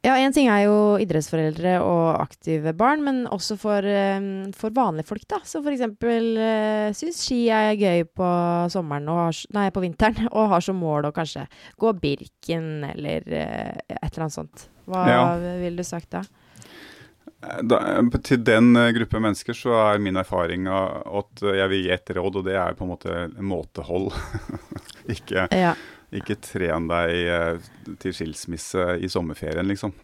[0.04, 4.26] Ja, én ting er jo idrettsforeldre og aktive barn, men også for, eh,
[4.60, 5.40] for vanlige folk, da.
[5.48, 5.86] Som f.eks.
[6.04, 8.28] Uh, syns ski er gøy på
[8.74, 11.46] sommeren og har, nei, på vinteren, og har som mål å kanskje
[11.80, 14.68] gå Birken eller eh, et eller annet sånt.
[14.92, 15.24] Hva Ja.
[15.62, 16.26] ville du sagt da?
[17.64, 17.80] Da,
[18.24, 22.40] til den eh, gruppe mennesker så er min erfaring at jeg vil gi et råd,
[22.40, 24.12] og det er på en måte måtehold.
[25.16, 25.76] ikke, Ja.
[26.20, 27.72] Ikke tren deg eh,
[28.02, 29.96] til skilsmisse i sommerferien, liksom.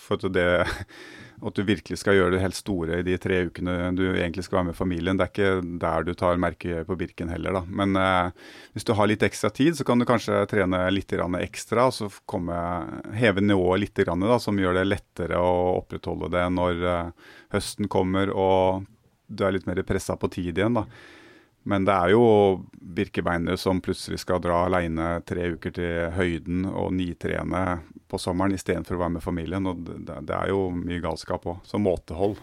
[0.00, 0.48] For at det
[1.44, 4.60] at du virkelig skal gjøre det helt store i de tre ukene du egentlig skal
[4.60, 5.18] være med familien.
[5.18, 7.62] Det er ikke der du tar merke på Birken heller, da.
[7.68, 8.30] Men eh,
[8.72, 12.08] hvis du har litt ekstra tid, så kan du kanskje trene litt ekstra, og så
[12.24, 12.56] komme,
[13.18, 18.32] heve nivået litt, da, som gjør det lettere å opprettholde det når eh, høsten kommer
[18.32, 18.86] og
[19.26, 20.80] du er litt mer pressa på tid igjen.
[20.80, 20.86] da.
[21.64, 22.24] Men det er jo
[22.94, 27.64] birkebeinere som plutselig skal dra aleine tre uker til høyden og nitrene
[28.10, 29.70] på sommeren istedenfor å være med familien.
[29.70, 31.62] og Det, det er jo mye galskap òg.
[31.64, 32.36] Så måtehold.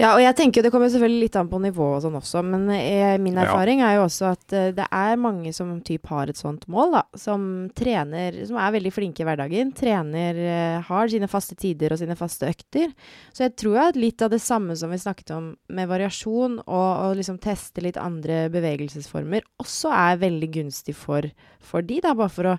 [0.00, 2.66] Ja, og jeg tenker det kommer selvfølgelig litt an på nivå og sånn også, men
[2.74, 3.44] jeg, min Ja.
[3.46, 6.92] erfaring er jo også at eh, det er mange som typ har et sånt mål,
[6.96, 7.02] da.
[7.16, 9.72] Som trener, som er veldig flinke i hverdagen.
[9.76, 12.90] Trener, eh, har sine faste tider og sine faste økter.
[13.32, 16.90] Så jeg tror at litt av det samme som vi snakket om med variasjon, og,
[17.04, 21.22] og liksom teste litt andre bevegelsesformer, også er veldig gunstig for,
[21.60, 22.14] for de, da.
[22.14, 22.58] Bare for å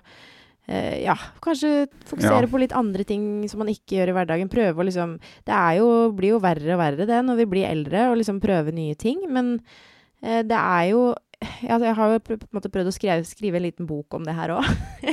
[0.66, 2.50] ja, kanskje fokusere Ja.
[2.50, 4.48] på litt andre ting som man ikke gjør i hverdagen.
[4.50, 7.68] Prøve å liksom Det er jo, blir jo verre og verre det når vi blir
[7.68, 9.20] eldre, og liksom prøve nye ting.
[9.30, 9.60] Men
[10.22, 11.14] eh, det er jo
[11.62, 14.24] ja, Jeg har jo på en måte prøvd å skrive, skrive en liten bok om
[14.24, 14.64] det her òg.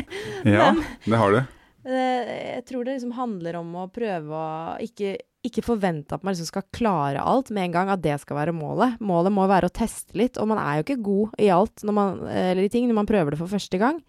[0.47, 0.71] Ja,
[1.05, 1.37] det har du.
[1.85, 6.33] Eh, Jeg tror det liksom handler om å prøve å ikke, ikke forvente at man
[6.33, 8.95] liksom skal klare alt med en gang, at det skal være målet.
[9.03, 11.93] Målet må være å teste litt, og man er jo ikke god i alt når
[11.99, 13.99] man, eller i ting når man prøver det for første gang.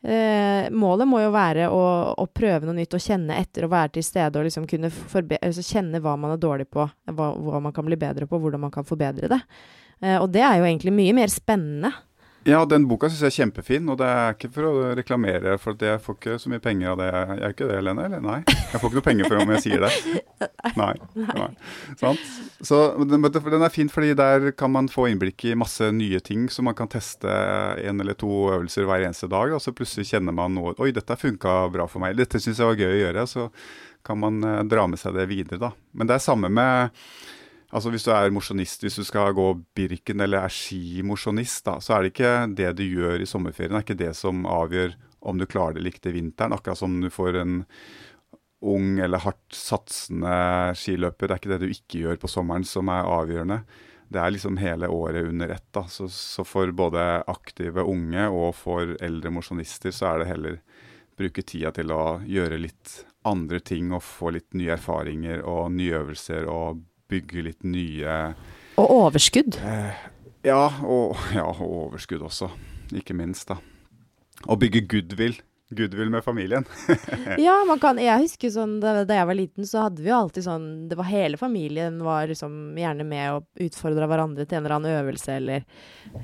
[0.00, 1.80] Eh, målet må jo være å,
[2.16, 5.64] å prøve noe nytt og kjenne etter og være til stede og liksom kunne altså
[5.66, 8.72] kjenne hva man er dårlig på, hva, hva man kan bli bedre på, hvordan man
[8.72, 9.40] kan forbedre det.
[10.00, 11.92] Eh, og det er jo egentlig mye mer spennende.
[12.48, 15.76] Ja, den boka syns jeg er kjempefin, og det er ikke for å reklamere, for
[15.76, 17.08] jeg får ikke så mye penger av det.
[17.12, 18.06] Jeg er ikke det, Lene?
[18.08, 18.38] Eller nei?
[18.48, 19.90] Jeg får ikke noe penger for om jeg sier det.
[20.80, 20.92] Nei.
[21.16, 21.48] nei.
[22.00, 22.20] Sant?
[22.64, 26.64] Så den, er fin, fordi der kan man få innblikk i masse nye ting, så
[26.64, 30.56] man kan teste en eller to øvelser hver eneste dag, og så plutselig kjenner man
[30.56, 32.16] noe Oi, dette funka bra for meg.
[32.16, 33.26] Dette syns jeg var gøy å gjøre.
[33.28, 33.50] Så
[34.06, 35.74] kan man eh, dra med seg det videre, da.
[35.92, 36.96] Men det er samme med
[37.70, 39.46] Altså Hvis du er mosjonist, hvis du skal gå
[39.78, 43.86] Birken eller er skimosjonist, så er det ikke det du gjør i sommerferien, det er
[43.86, 44.96] ikke det som avgjør
[45.30, 46.56] om du klarer det likt til vinteren.
[46.56, 47.60] Akkurat som du får en
[48.60, 51.28] ung eller hardt satsende skiløper.
[51.28, 53.62] Det er ikke det du ikke gjør på sommeren som er avgjørende.
[54.10, 55.68] Det er liksom hele året under ett.
[55.70, 55.84] da.
[55.86, 60.58] Så, så for både aktive unge og for eldre mosjonister så er det heller
[61.20, 66.00] bruke tida til å gjøre litt andre ting og få litt nye erfaringer og nye
[66.00, 66.80] øvelser og
[67.10, 68.16] bygge litt nye
[68.80, 69.58] Og overskudd.
[69.60, 70.00] eh,
[70.46, 72.48] ja, og, ja, og overskudd også,
[72.96, 73.48] ikke minst.
[73.50, 73.58] da.
[74.48, 75.36] Og bygge goodwill.
[75.70, 76.64] Goodwill med familien.
[77.38, 80.16] Ja, man kan Jeg husker sånn da, da jeg var liten, så hadde vi jo
[80.16, 84.64] alltid sånn Det var hele familien var liksom gjerne med og utfordra hverandre til en
[84.66, 85.62] eller annen øvelse eller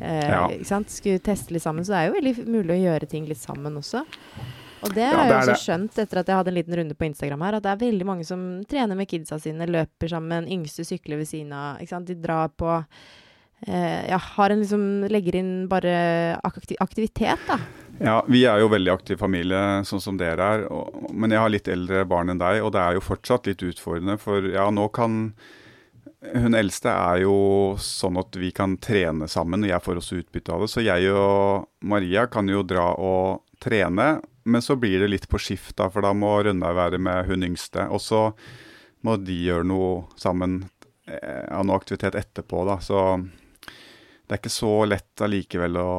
[0.01, 0.41] eh, Ja.
[0.51, 0.91] Ikke sant?
[0.91, 1.87] Skulle teste litt sammen.
[1.87, 4.03] Så det er jo veldig mulig å gjøre ting litt sammen også.
[4.85, 5.63] Og det har ja, jeg jo også det.
[5.65, 8.09] skjønt etter at jeg hadde en liten runde på Instagram her, at det er veldig
[8.09, 11.81] mange som trener med kidsa sine, løper sammen, yngste sykler ved siden av.
[11.81, 12.11] Ikke sant?
[12.11, 12.69] De drar på
[13.65, 15.97] eh, ja, har en liksom Legger inn bare
[16.45, 17.61] aktivitet, da.
[17.99, 20.67] Ja, vi er jo veldig aktiv familie, sånn som dere er.
[20.69, 23.65] Og, men jeg har litt eldre barn enn deg, og det er jo fortsatt litt
[23.65, 24.19] utfordrende.
[24.21, 25.31] For ja, nå kan
[26.27, 30.53] Hun eldste er jo sånn at vi kan trene sammen, og jeg får også utbytte
[30.53, 30.71] av det.
[30.73, 35.41] Så jeg og Maria kan jo dra og trene, men så blir det litt på
[35.43, 37.89] skift, da, for da må Rønnaug være med hun yngste.
[37.91, 38.21] Og så
[39.07, 40.63] må de gjøre noe sammen,
[41.07, 42.79] ha av noe aktivitet etterpå, da.
[42.83, 43.03] Så
[44.27, 45.91] det er ikke så lett allikevel å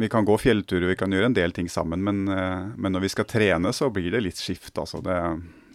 [0.00, 3.04] Vi kan gå fjellturer, vi kan gjøre en del ting sammen, men, eh, men, når
[3.04, 4.78] vi skal trene, så blir det litt skift.
[4.78, 5.02] Altså.
[5.04, 5.18] Det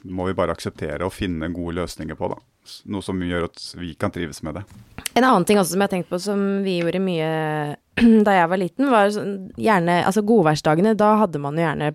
[0.09, 2.31] må vi bare akseptere og finne gode løsninger på.
[2.33, 2.39] Da.
[2.89, 4.65] Noe som gjør at vi kan trives med det.
[5.13, 7.29] En annen ting også som jeg har tenkt på som vi gjorde mye
[8.27, 11.93] da jeg var liten, var sånn, gjerne Altså godværsdagene, da hadde man jo gjerne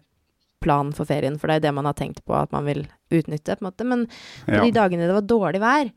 [0.64, 3.57] plan for ferien, for det er det man har tenkt på at man vil utnytte,
[3.59, 3.85] på en måte.
[3.85, 4.07] Men
[4.47, 4.62] på ja.
[4.64, 5.90] de dagene det var dårlig vær,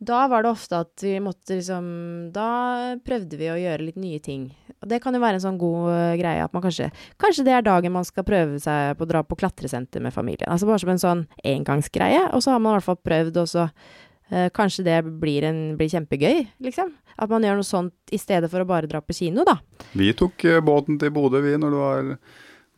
[0.00, 1.88] da var det ofte at vi måtte liksom
[2.32, 4.46] Da prøvde vi å gjøre litt nye ting.
[4.80, 6.88] Og det kan jo være en sånn god uh, greie at man kanskje
[7.20, 10.48] Kanskje det er dagen man skal prøve seg på å dra på klatresenter med familien.
[10.48, 12.30] Altså bare som en sånn engangsgreie.
[12.32, 13.68] Og så har man i hvert fall prøvd, og så
[14.54, 16.92] kanskje det blir, en, blir, kjempegøy, liksom.
[17.20, 19.56] At man gjør noe sånt i stedet for å bare dra på kino, da.
[19.98, 22.14] Vi tok uh, båten til Bodø, vi, når det var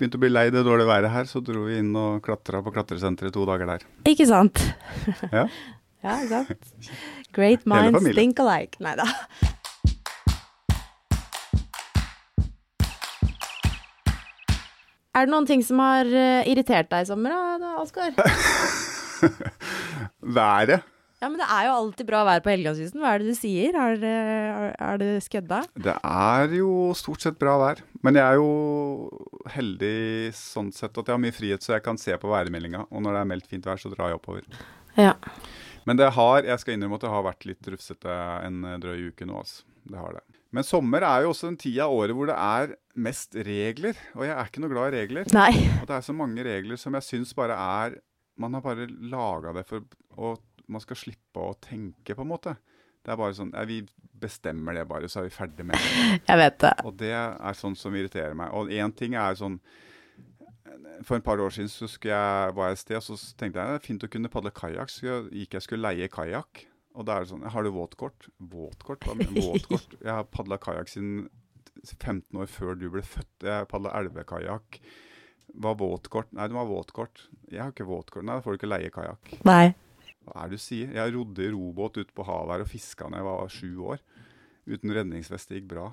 [0.03, 2.73] begynte å bli lei det dårlige været her, så dro vi inn og klatra på
[2.75, 3.87] klatresenteret to dager der.
[4.09, 4.65] Ikke sant.
[5.31, 5.47] ja.
[6.03, 6.65] Ja, sant.
[7.31, 8.75] Great minds think alike.
[8.83, 9.05] Nei da.
[15.15, 18.17] Er det noen ting som har uh, irritert deg i sommer, da, Oskar?
[20.41, 20.83] Været.
[21.23, 22.99] Ja, men det er jo alltid bra vær på Helgelandskysten.
[22.99, 23.77] Hva er det du sier?
[23.79, 24.15] Er det,
[24.75, 25.61] er det skødda?
[25.85, 27.83] Det er jo stort sett bra vær.
[28.03, 32.01] Men jeg er jo heldig sånn sett at jeg har mye frihet, så jeg kan
[32.01, 32.89] se på værmeldinga.
[32.91, 34.51] Og når det er meldt fint vær, så drar jeg oppover.
[34.99, 35.15] Ja.
[35.87, 39.29] Men det har, jeg skal innrømme at det har vært litt rufsete en drøy uke
[39.29, 39.39] nå.
[39.45, 39.63] altså.
[39.83, 40.27] Det har det.
[40.55, 43.99] Men sommer er jo også den tida av året hvor det er mest regler.
[44.19, 45.31] Og jeg er ikke noe glad i regler.
[45.35, 45.53] Nei.
[45.81, 48.01] Og det er så mange regler som jeg syns bare er
[48.41, 49.83] Man har bare laga det for
[50.33, 52.57] at man skal slippe å tenke, på en måte.
[53.03, 53.81] Det er bare sånn ja, Vi
[54.23, 56.21] bestemmer det bare, så er vi ferdig med det.
[56.31, 56.75] Jeg vet det.
[56.87, 58.55] Og det er sånn som irriterer meg.
[58.55, 59.59] Og én ting er sånn
[61.03, 63.75] for et par år siden så jeg, var jeg et sted og så tenkte jeg
[63.75, 64.93] det er fint å kunne padle kajakk.
[64.93, 66.65] Så jeg gikk jeg skulle leie kajakk.
[66.93, 68.29] Og da er det sånn Har du våtkort?
[68.53, 69.07] Våtkort?
[69.07, 69.95] Hva mener våtkort?
[70.05, 71.31] Jeg har padla kajakk siden
[71.97, 73.31] 15 år før du ble født.
[73.47, 74.77] Jeg padla elvekajakk.
[75.65, 76.29] Var våtkort?
[76.37, 77.25] Nei, du må ha våtkort.
[77.49, 78.27] Jeg har ikke våtkort.
[78.29, 79.33] Nei, da får du ikke leie kajakk.
[80.27, 80.93] Hva er det du sier?
[80.95, 84.03] Jeg rodde i robåt ute på havet her og fiska da jeg var sju år.
[84.71, 85.51] Uten redningsvest.
[85.51, 85.89] Det gikk bra.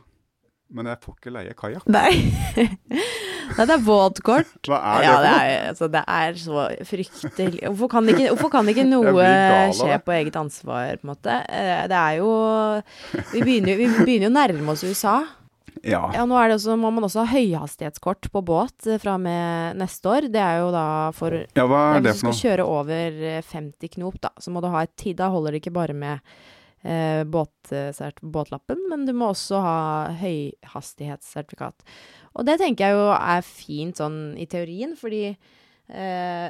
[0.70, 1.88] Men jeg får ikke leie kajakk.
[1.90, 2.14] Nei.
[3.50, 4.52] Nei, det er båtkort.
[4.70, 8.28] Hva er det ja, for det er, altså, det er så fryktelig Hvorfor kan ikke,
[8.30, 9.26] hvorfor kan ikke noe
[9.74, 11.40] skje på eget ansvar, på en måte?
[11.50, 12.30] Eh, det er jo
[13.34, 15.18] Vi begynner, vi begynner jo å nærme oss USA.
[15.84, 16.06] Ja.
[16.16, 16.24] ja.
[16.28, 20.10] Nå er det også, må man også ha høyhastighetskort på båt fra fra med neste
[20.10, 20.30] år.
[20.30, 22.32] Det er jo da for Ja, hva er det for noe?
[22.32, 25.18] Hvis du skal kjøre over 50 eh, knop, da, så må du ha et tid.
[25.20, 26.20] Da holder det ikke bare med
[26.84, 27.74] eh, båt,
[28.22, 29.80] båtlappen, men du må også ha
[30.20, 31.86] høyhastighetssertifikat.
[32.38, 36.50] Og det tenker jeg jo er fint sånn i teorien, fordi eh,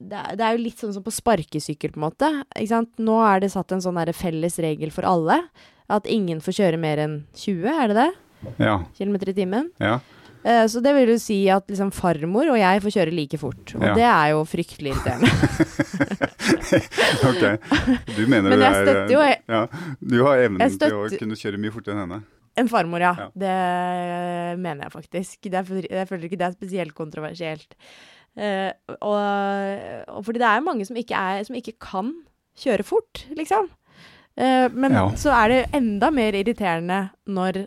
[0.00, 2.32] det, er, det, er, jo litt sånn som på sparkesykkel, på en måte.
[3.04, 5.42] Nå er det satt en sånn felles regel for alle.
[5.90, 8.10] At ingen får kjøre mer enn 20, er det det?
[8.60, 8.80] Ja.
[8.96, 9.70] Kilometer i timen.
[9.82, 9.98] Ja.
[10.42, 13.74] Eh, så det vil jo si at liksom farmor og jeg får kjøre like fort.
[13.76, 13.94] Og ja.
[13.98, 15.30] det er jo fryktelig irriterende.
[17.30, 17.42] ok.
[18.16, 19.64] Du mener Men du er jo ja,
[20.00, 22.22] Du har evnen til å kunne kjøre mye fortere enn henne?
[22.58, 23.12] En farmor, ja.
[23.16, 23.26] ja.
[23.40, 23.58] Det
[24.60, 25.36] mener jeg faktisk.
[25.46, 27.76] Det er, jeg føler ikke det er spesielt kontroversielt.
[28.38, 28.70] Uh,
[29.02, 32.12] og, og, fordi det er mange som ikke, er, som ikke kan
[32.58, 33.70] kjøre fort, liksom.
[34.38, 37.00] Uh, men så er det enda mer irriterende
[37.30, 37.64] når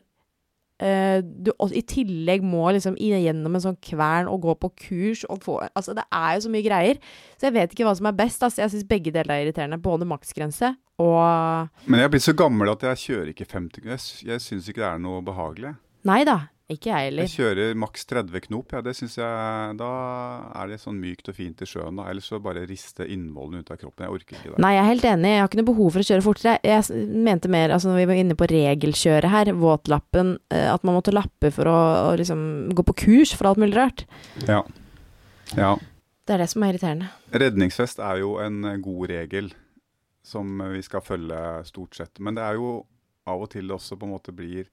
[1.23, 5.59] du i tillegg må liksom gjennom en sånn kvern og gå på kurs og få
[5.69, 6.99] Altså, det er jo så mye greier.
[7.37, 8.43] Så jeg vet ikke hva som er best.
[8.43, 9.79] Altså, jeg syns begge deler er irriterende.
[9.83, 14.01] Både maksgrense og Men jeg er blitt så gammel at jeg kjører ikke 50 Jeg,
[14.27, 15.73] jeg syns ikke det er noe behagelig.
[16.05, 16.37] Nei da.
[16.71, 17.27] Ikke jeg heller.
[17.27, 18.71] Jeg kjører maks 30 knop.
[18.71, 19.89] Ja, det synes jeg, Da
[20.55, 21.97] er det sånn mykt og fint i sjøen.
[21.99, 22.05] Da.
[22.07, 24.05] Ellers så bare riste innvollene ut av kroppen.
[24.05, 24.61] Jeg orker ikke det.
[24.63, 25.33] Nei, jeg er helt enig.
[25.33, 26.53] Jeg har ikke noe behov for å kjøre fortere.
[26.63, 30.97] Jeg mente mer, altså når vi var inne på regelkjøret her, våtlappen, eh, at man
[30.97, 34.05] måtte lappe for å, å liksom gå på kurs for alt mulig rart.
[34.47, 34.61] Ja.
[35.59, 35.75] ja.
[36.23, 37.11] Det er det som er irriterende.
[37.43, 39.51] Redningsfest er jo en god regel
[40.23, 42.23] som vi skal følge stort sett.
[42.23, 42.77] Men det er jo
[43.27, 44.71] av og til også på en måte blir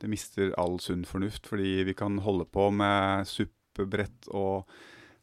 [0.00, 1.46] det mister all sunn fornuft.
[1.50, 4.68] Fordi vi kan holde på med suppebrett og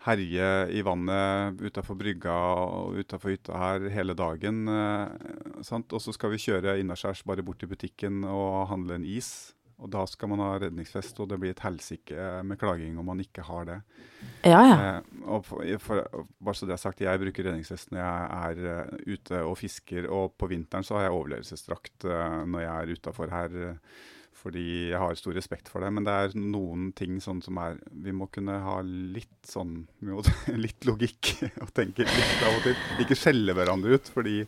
[0.05, 4.65] herje i vannet utafor brygga og utafor hytta her hele dagen.
[4.69, 5.93] Eh, sant?
[5.93, 9.55] Og så skal vi kjøre innaskjærs bare bort til butikken og handle en is.
[9.75, 13.19] Og da skal man ha redningsfest, og det blir et helsike med klaging om man
[13.19, 13.79] ikke har det.
[14.47, 14.75] Ja, ja.
[14.75, 16.05] Eh, og for, for,
[16.39, 20.07] bare så det er sagt, Jeg bruker redningsvest når jeg er uh, ute og fisker,
[20.07, 23.57] og på vinteren så har jeg overlevelsesdrakt uh, når jeg er utafor her.
[23.73, 25.91] Uh, fordi jeg har stor respekt for det.
[25.95, 29.85] Men det er noen ting sånn som er Vi må kunne ha litt sånn
[30.65, 31.31] Litt logikk
[31.63, 32.75] og tenke litt av og til.
[33.03, 34.43] Ikke skjelle hverandre ut fordi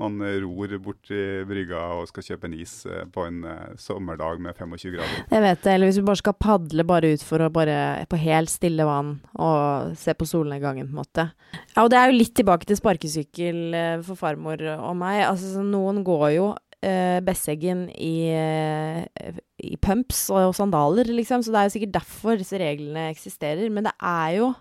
[0.00, 4.40] man ror bort til brygga og skal kjøpe en is eh, på en uh, sommerdag
[4.40, 5.26] med 25 grader.
[5.28, 5.74] Jeg vet det.
[5.74, 7.76] Eller hvis vi bare skal padle bare ut for å bare
[8.08, 11.26] på helt stille vann og se på solnedgangen, på en måte.
[11.74, 15.24] Ja, og det er jo litt tilbake til sparkesykkel uh, for farmor og meg.
[15.28, 16.50] Altså, noen går jo
[16.86, 21.44] uh, Besseggen i, uh, i pumps og sandaler, liksom.
[21.44, 23.68] Så det er jo sikkert derfor disse reglene eksisterer.
[23.72, 24.52] Men det er jo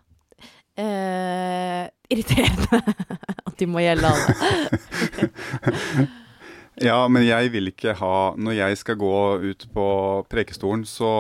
[0.80, 2.82] uh, irriterende
[3.48, 4.30] at de må gjelde alle.
[6.90, 9.88] ja, men jeg vil ikke ha Når jeg skal gå ut på
[10.32, 11.12] prekestolen, så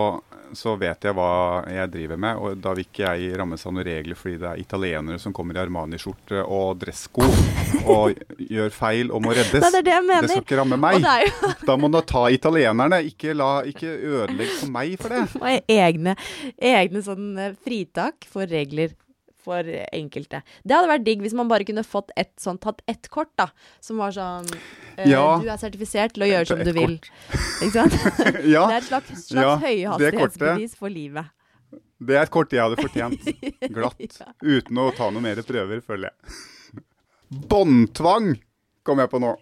[0.58, 1.32] så vet jeg hva
[1.70, 2.40] jeg driver med.
[2.40, 5.58] Og da vil ikke jeg rammes av noen regler fordi det er italienere som kommer
[5.58, 7.26] i Armani-skjorte og dressko
[7.90, 9.64] og gjør feil og må reddes.
[9.64, 10.28] Det, er det, mener.
[10.28, 11.06] det skal ikke ramme meg.
[11.68, 13.02] da må du ta italienerne.
[13.10, 15.26] Ikke, la, ikke ødelegg for meg for det.
[15.40, 16.16] Og egne,
[16.56, 18.96] egne sånn eh, fritak for regler
[19.43, 20.41] for enkelte.
[20.63, 23.49] Det hadde vært digg hvis man bare kunne fått et sånn, tatt ett kort, da.
[23.84, 26.97] Som var sånn øh, ja, Du er sertifisert til å gjøre som du vil.
[27.65, 27.97] Ikke sant?
[28.56, 31.32] ja, det er et slags, slags ja, høyhastighetsbevis for livet.
[31.99, 33.30] Det er et kort jeg hadde fortjent.
[33.75, 34.19] Glatt.
[34.43, 36.84] Uten å ta noe mer prøver, føler jeg.
[37.49, 38.34] Båndtvang
[38.88, 39.34] kom jeg på nå.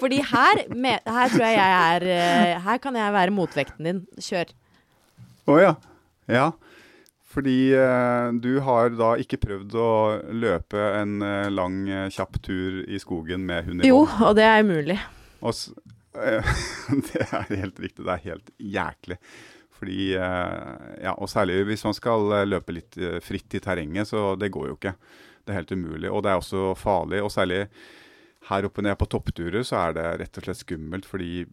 [0.00, 4.02] Fordi her, med, her tror jeg jeg er uh, Her kan jeg være motvekten din.
[4.20, 4.52] Kjør.
[5.48, 5.72] Å oh, ja.
[6.30, 6.50] Ja.
[7.30, 9.90] Fordi eh, du har da ikke prøvd å
[10.34, 14.48] løpe en eh, lang, eh, kjapp tur i skogen med hund i Jo, og det
[14.48, 14.96] er umulig.
[15.46, 15.54] Og
[16.18, 16.50] eh,
[17.06, 18.02] det er helt riktig.
[18.02, 19.20] Det er helt jæklig.
[19.78, 24.34] Fordi, eh, ja, Og særlig hvis man skal eh, løpe litt fritt i terrenget, så
[24.34, 24.96] det går jo ikke.
[25.46, 26.10] Det er helt umulig.
[26.10, 27.22] Og det er også farlig.
[27.22, 27.68] Og særlig
[28.50, 31.06] her oppe nede på toppturer, så er det rett og slett skummelt.
[31.06, 31.44] fordi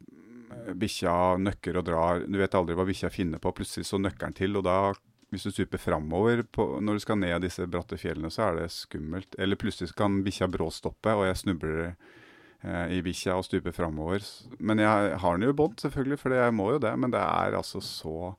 [0.74, 2.26] bikkja nøkker og drar.
[2.26, 3.54] Du vet aldri hva bikkja finner på.
[3.56, 4.80] Plutselig så nøkker den til, og da
[5.38, 9.38] hvis du stuper framover når du skal ned disse bratte fjellene, så er det skummelt.
[9.38, 14.26] Eller plutselig kan bikkja bråstoppe, og jeg snubler eh, i bikkja og stuper framover.
[14.58, 16.96] Men jeg har den jo i bånd, selvfølgelig, for jeg må jo det.
[16.98, 18.34] Men det er altså så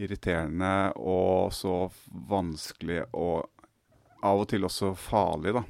[0.00, 3.44] irriterende og så vanskelig og
[4.24, 5.62] av og til også farlig, da.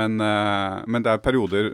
[0.00, 1.72] Men, eh, men det er perioder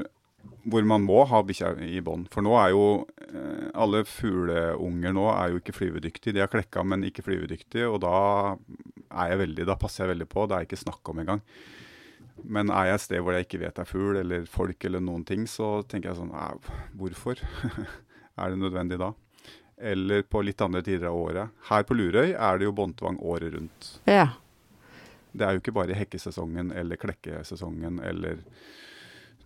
[0.67, 2.29] hvor man må ha bikkja i bånd.
[2.33, 2.85] For nå er jo
[3.29, 6.35] eh, alle fugleunger nå er jo ikke flyvedyktige.
[6.37, 7.89] De har klekka, men ikke flyvedyktige.
[7.91, 8.17] Og da,
[9.11, 10.47] er jeg veldig, da passer jeg veldig på.
[10.47, 11.45] Det er ikke snakk om engang.
[12.45, 15.03] Men er jeg et sted hvor jeg ikke vet det er fugl eller folk eller
[15.03, 16.35] noen ting, så tenker jeg sånn
[16.99, 17.41] Hvorfor?
[18.41, 19.13] er det nødvendig da?
[19.77, 21.55] Eller på litt andre tider av året.
[21.69, 23.89] Her på Lurøy er det jo båndtvang året rundt.
[24.09, 24.31] Ja.
[25.37, 28.41] Det er jo ikke bare hekkesesongen eller klekkesesongen eller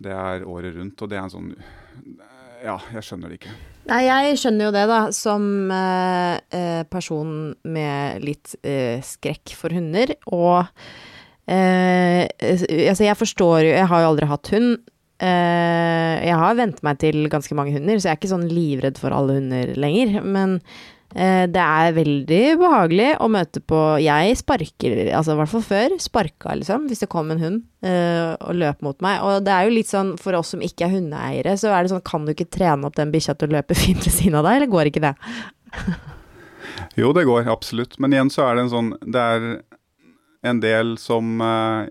[0.01, 1.51] det er året rundt, og det er en sånn
[2.61, 3.55] Ja, jeg skjønner det ikke.
[3.89, 5.01] Nei, jeg skjønner jo det, da.
[5.17, 10.13] Som eh, eh person med litt eh, skrekk for hunder.
[10.29, 10.61] Og
[11.49, 14.71] eh, altså, jeg forstår jo Jeg har jo aldri hatt hund.
[15.21, 19.01] Eh, jeg har vent meg til ganske mange hunder, så jeg er ikke sånn livredd
[19.01, 20.21] for alle hunder lenger.
[20.25, 25.64] Men Eh, det er veldig behagelig å møte på Jeg sparker, altså i hvert fall
[25.66, 29.18] før, sparka liksom, hvis det kom en hund uh, og løp mot meg.
[29.27, 31.94] Og det er jo litt sånn, for oss som ikke er hundeeiere, så er det
[31.94, 34.46] sånn, kan du ikke trene opp den bikkja til å løpe fint ved siden av
[34.46, 35.14] deg, eller går ikke det?
[37.01, 37.99] jo, det går absolutt.
[37.99, 39.51] Men igjen så er det en sånn Det er
[40.46, 41.90] en del som uh,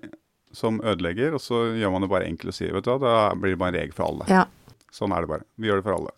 [0.52, 3.18] som ødelegger, og så gjør man det bare enkelt å si, vet du hva, da
[3.38, 4.30] blir det bare en regel for alle.
[4.32, 4.46] Ja.
[4.94, 5.46] Sånn er det bare.
[5.62, 6.14] Vi gjør det for alle.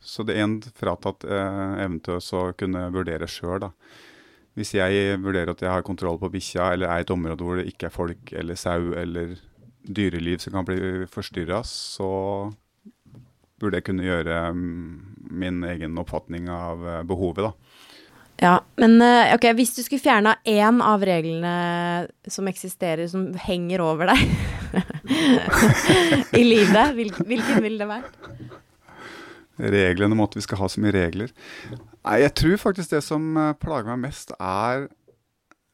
[0.00, 3.70] Så det er en fratatt eh, evnen til å kunne vurdere sjøl, da.
[4.58, 7.60] Hvis jeg vurderer at jeg har kontroll på bikkja, eller er i et område hvor
[7.60, 9.36] det ikke er folk eller sau eller
[9.86, 12.10] dyreliv som kan bli forstyrra, så
[13.60, 17.86] burde jeg kunne gjøre mm, min egen oppfatning av eh, behovet, da.
[18.40, 23.84] Ja, men eh, ok, hvis du skulle fjerna én av reglene som eksisterer, som henger
[23.84, 24.24] over deg
[26.40, 28.16] i livet, hvilken ville det vært?
[29.60, 31.34] Reglene om at vi skal ha så mye regler.
[31.70, 34.88] Nei, jeg tror faktisk det som eh, plager meg mest, er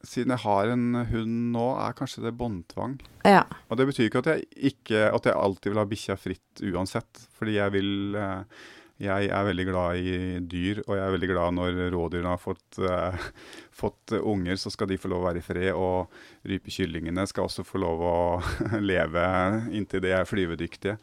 [0.07, 2.97] siden jeg har en hund nå, er kanskje det båndtvang.
[3.27, 3.45] Ja.
[3.71, 7.27] Og det betyr ikke at jeg, ikke, at jeg alltid vil ha bikkja fritt uansett.
[7.37, 8.65] Fordi jeg vil, eh,
[8.97, 12.79] Jeg er veldig glad i dyr, og jeg er veldig glad når rådyrene har fått,
[12.81, 13.13] uh,
[13.83, 15.75] fått unger, så skal de få lov å være i fred.
[15.77, 16.09] Og
[16.49, 18.17] rypekyllingene skal også få lov å
[18.81, 19.27] leve
[19.69, 20.97] inntil de er flyvedyktige.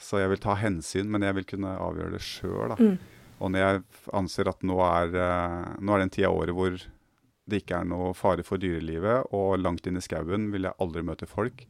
[0.00, 2.76] Så jeg vil ta hensyn, men jeg vil kunne avgjøre det sjøl.
[2.76, 2.96] Mm.
[3.40, 3.82] Og når jeg
[4.16, 6.76] anser at nå er, uh, nå er den tida av året hvor
[7.46, 11.04] det ikke er noe fare for dyrelivet, og langt inn i skauen vil jeg aldri
[11.06, 11.62] møte folk,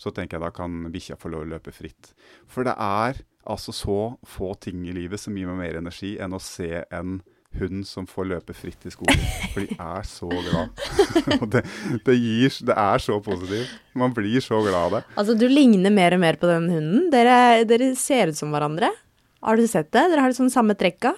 [0.00, 2.12] så tenker jeg da kan bikkja få lov å løpe fritt.
[2.48, 6.36] For det er altså så få ting i livet som gir meg mer energi enn
[6.36, 7.20] å se en
[7.60, 9.22] hund som får løpe fritt i skogen.
[9.52, 10.84] For de er så glad.
[11.54, 11.62] det,
[12.06, 13.74] det, gir, det, er så positivt.
[13.96, 15.02] Man blir så glad av det.
[15.16, 17.06] Altså, du ligner mer og mer på den hunden.
[17.12, 18.90] Dere, dere ser ut som hverandre.
[19.46, 20.08] Har du sett det?
[20.12, 21.14] Dere har sånn samme trekka.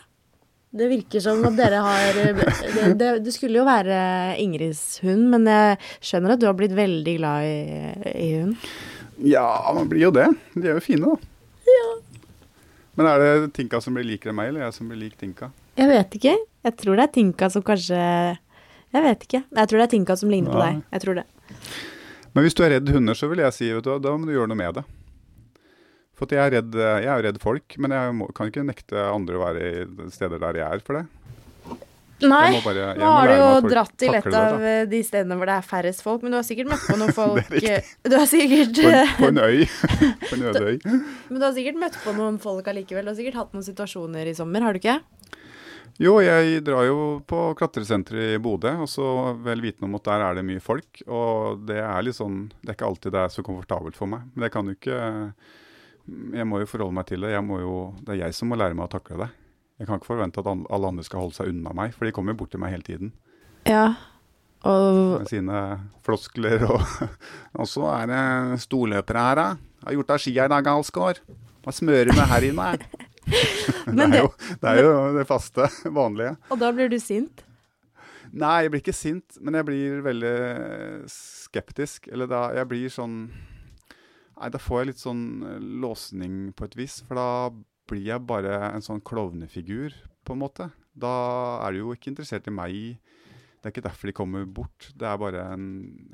[0.68, 2.32] Det virker som at dere har det,
[3.00, 7.14] det, det, skulle jo være Ingrids hund, men jeg skjønner at du har blitt veldig
[7.16, 8.58] glad i, i hund?
[9.24, 10.26] Ja, man blir jo det.
[10.52, 11.32] De er jo fine, da.
[11.72, 11.88] Ja.
[12.98, 15.48] Men er det Tinka som blir likere enn meg, eller jeg som blir lik Tinka?
[15.78, 16.34] Jeg vet ikke.
[16.66, 19.42] Jeg tror det er Tinka som kanskje Jeg vet ikke.
[19.46, 20.56] Jeg tror det er Tinka som ligner ja.
[20.56, 20.80] på deg.
[20.96, 21.26] Jeg tror det.
[22.34, 24.34] Men hvis du er redd hunder, så vil jeg si vet du, da må du
[24.34, 24.86] gjøre noe med det.
[26.18, 29.38] For jeg er, redd, jeg er redd folk, men jeg må, kan ikke nekte andre
[29.38, 31.04] å være i steder der jeg er for det.
[32.18, 35.66] Nei, bare, nå har du jo dratt til et av de stedene hvor det er
[35.68, 39.12] færrest folk, men du har sikkert møtt på noen folk Du har sikkert på en,
[39.20, 39.60] på en øy.
[40.26, 40.80] på en øde øy.
[40.88, 43.06] Men du har sikkert møtt på noen folk allikevel.
[43.06, 44.98] Du har sikkert hatt noen situasjoner i sommer, har du ikke?
[45.98, 50.24] Jo, jeg drar jo på klatresenteret i Bodø, og så vel vitende om at der
[50.28, 51.00] er det mye folk.
[51.10, 54.28] Og det er litt sånn Det er ikke alltid det er så komfortabelt for meg.
[54.34, 54.98] Men det kan jo ikke
[56.38, 57.34] Jeg må jo forholde meg til det.
[57.34, 59.28] Jo, det er jeg som må lære meg å takle det.
[59.78, 62.34] Jeg kan ikke forvente at alle andre skal holde seg unna meg, for de kommer
[62.34, 63.12] jo bort til meg hele tiden.
[63.68, 63.92] Ja,
[64.66, 65.20] og...
[65.20, 65.58] Med sine
[66.02, 66.80] floskler og
[67.60, 69.50] Og så er det storløpere her, da.
[69.84, 71.22] Har gjort av skia i dag, Alsgaard.
[71.62, 72.72] Hva smører du her inne?
[73.28, 74.30] Det, er jo,
[74.62, 75.68] det er jo det faste,
[76.00, 76.34] vanlige.
[76.52, 77.44] Og da blir du sint?
[78.28, 80.34] Nei, jeg blir ikke sint, men jeg blir veldig
[81.12, 82.10] skeptisk.
[82.12, 83.22] Eller da Jeg blir sånn
[84.38, 85.24] Nei, da får jeg litt sånn
[85.82, 87.00] låsning på et vis.
[87.08, 87.28] For da
[87.90, 90.68] blir jeg bare en sånn klovnefigur, på en måte.
[90.94, 91.10] Da
[91.64, 92.76] er de jo ikke interessert i meg.
[93.58, 94.92] Det er ikke derfor de kommer bort.
[94.94, 95.64] Det er bare en,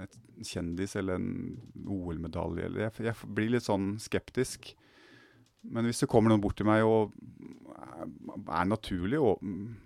[0.00, 2.70] en kjendis eller en OL-medalje.
[2.80, 4.72] Jeg, jeg, blir litt sånn skeptisk.
[5.64, 7.14] Men hvis det kommer noen bort til meg og
[8.04, 9.40] er naturlig og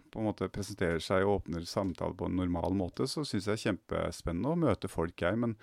[0.08, 3.52] på en måte presenterer seg og åpner samtale på en normal måte, så syns jeg
[3.52, 5.38] det er kjempespennende å møte folk, jeg.
[5.38, 5.54] Men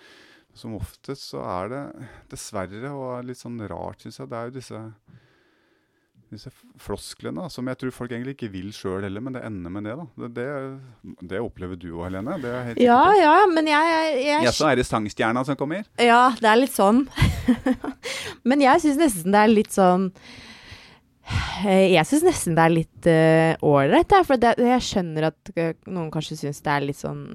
[0.56, 1.84] som oftest så er det
[2.32, 4.32] dessverre og litt sånn rart, syns jeg.
[4.32, 4.84] Det er jo disse
[6.34, 6.52] disse
[6.82, 9.96] flosklene, som jeg tror folk egentlig ikke vil sjøl heller, men det ender med det.
[10.00, 10.06] da.
[10.24, 12.38] Det, det, det opplever du òg, Helene.
[12.42, 13.22] Det er helt ja, sikkert.
[13.26, 14.48] ja, men jeg, jeg, jeg...
[14.48, 15.86] Ja, Så er det sangstjerna som kommer?
[16.02, 17.06] Ja, det er litt sånn.
[18.50, 20.10] men jeg syns nesten det er litt sånn
[21.64, 23.10] eh, jeg syns nesten det er litt
[23.66, 27.26] ålreit, uh, for det, jeg skjønner at uh, noen kanskje syns det er litt sånn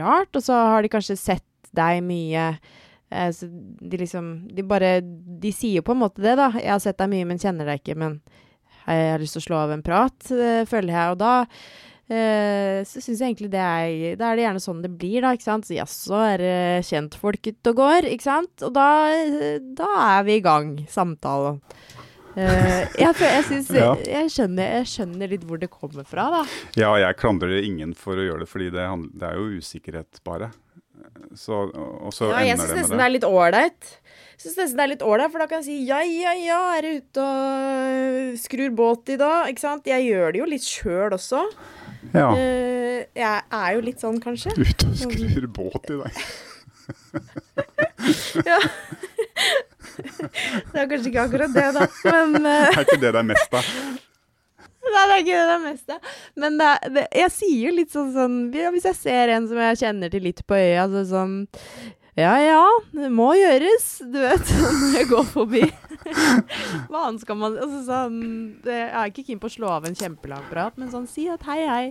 [0.00, 2.54] rart, og så har de kanskje sett deg mye
[3.10, 3.46] Eh, så
[3.90, 6.52] de liksom De bare De sier på en måte det, da.
[6.54, 8.20] 'Jeg har sett deg mye, men kjenner deg ikke', men
[8.86, 11.12] jeg har lyst til å slå av en prat, eh, føler jeg.
[11.12, 11.34] Og da
[12.10, 15.34] eh, så syns jeg egentlig det er Da er det gjerne sånn det blir, da,
[15.34, 15.68] ikke sant.
[15.68, 18.54] Så jaså, er det kjentfolk ute og går, ikke sant.
[18.66, 18.88] Og da,
[19.78, 21.60] da er vi i gang, samtalen.
[22.30, 23.94] Uh, jeg, jeg, synes, ja.
[24.06, 26.42] jeg, skjønner, jeg, skjønner, litt hvor det kommer fra, da.
[26.78, 28.86] Ja, jeg klandrer ingen for å gjøre det, fordi det,
[29.18, 30.52] det er jo usikkerhet, bare.
[31.36, 33.04] Så, og så ja, jeg syns nesten det.
[33.06, 33.82] er litt ålreit.
[34.40, 36.82] Syns nesten det er litt ålreit, for da kan jeg si ja, ja, ja, er
[36.86, 39.38] du ute og skrur båt i dag?
[39.52, 39.90] Ikke sant?
[39.90, 41.40] Jeg gjør det jo litt sjøl også.
[42.14, 42.28] Ja.
[42.32, 44.50] Uh, jeg er jo litt sånn, kanskje.
[44.56, 46.12] Ute og skrur båt i dag.
[48.50, 48.58] ja.
[50.72, 51.82] det er kanskje ikke akkurat det, da,
[52.32, 52.42] men
[52.72, 53.64] Er ikke det det er mest av?
[54.94, 55.98] Nei, det er ikke det meste.
[56.42, 59.80] Men det, det, jeg sier jo litt sånn sånn Hvis jeg ser en som jeg
[59.82, 61.36] kjenner til litt på øya, så sånn
[62.18, 62.64] Ja ja,
[62.96, 65.62] det må gjøres, du vet, når jeg går forbi.
[66.90, 68.18] Hva annet skal man altså, sånn,
[68.66, 71.46] Jeg er ikke keen på å slå av en kjempelang prat, men sånn si at
[71.48, 71.86] hei, hei.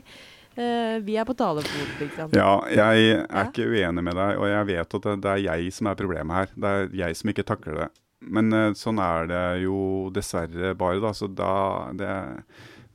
[0.59, 2.33] Uh, vi er på liksom.
[2.35, 5.71] Ja, jeg er ikke uenig med deg, og jeg vet at det, det, er jeg
[5.71, 6.49] som er problemet her.
[6.55, 7.87] Det er jeg som ikke takler det.
[8.19, 11.13] Men uh, sånn er det jo dessverre bare, da.
[11.15, 11.53] Så da
[11.95, 12.11] det,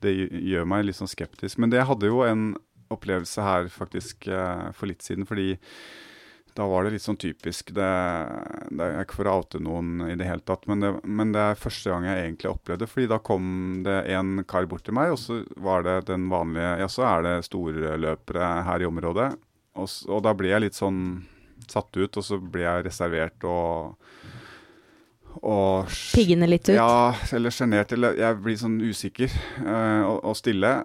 [0.05, 1.61] det gjør meg litt sånn skeptisk.
[1.63, 2.53] Men det hadde jo en
[2.95, 5.55] opplevelse her faktisk eh, for litt siden, fordi
[6.55, 7.87] da var det litt sånn typisk det,
[8.71, 11.43] det er ikke for å oute noen i det hele tatt, men det, men det,
[11.43, 12.91] er første gang jeg egentlig opplevde det.
[12.93, 13.49] fordi da kom
[13.87, 17.27] det en kar bort til meg, og så var det den vanlige Ja, så er
[17.27, 19.33] det storløpere her i området.
[19.75, 21.01] Og, og da ble jeg litt sånn
[21.67, 23.97] satt ut, og så ble jeg reservert og
[25.43, 26.77] og Piggene litt ut?
[26.77, 27.93] Ja, eller sjenert.
[27.95, 29.33] Eller jeg blir sånn usikker
[29.65, 30.77] uh, og, og stille.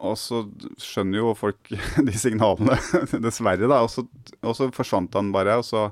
[0.00, 0.42] Og så
[0.80, 1.72] skjønner jo folk
[2.08, 2.78] de signalene,
[3.26, 3.82] dessverre, da.
[3.84, 4.06] Og så,
[4.40, 5.58] og så forsvant han bare.
[5.60, 5.86] Og så,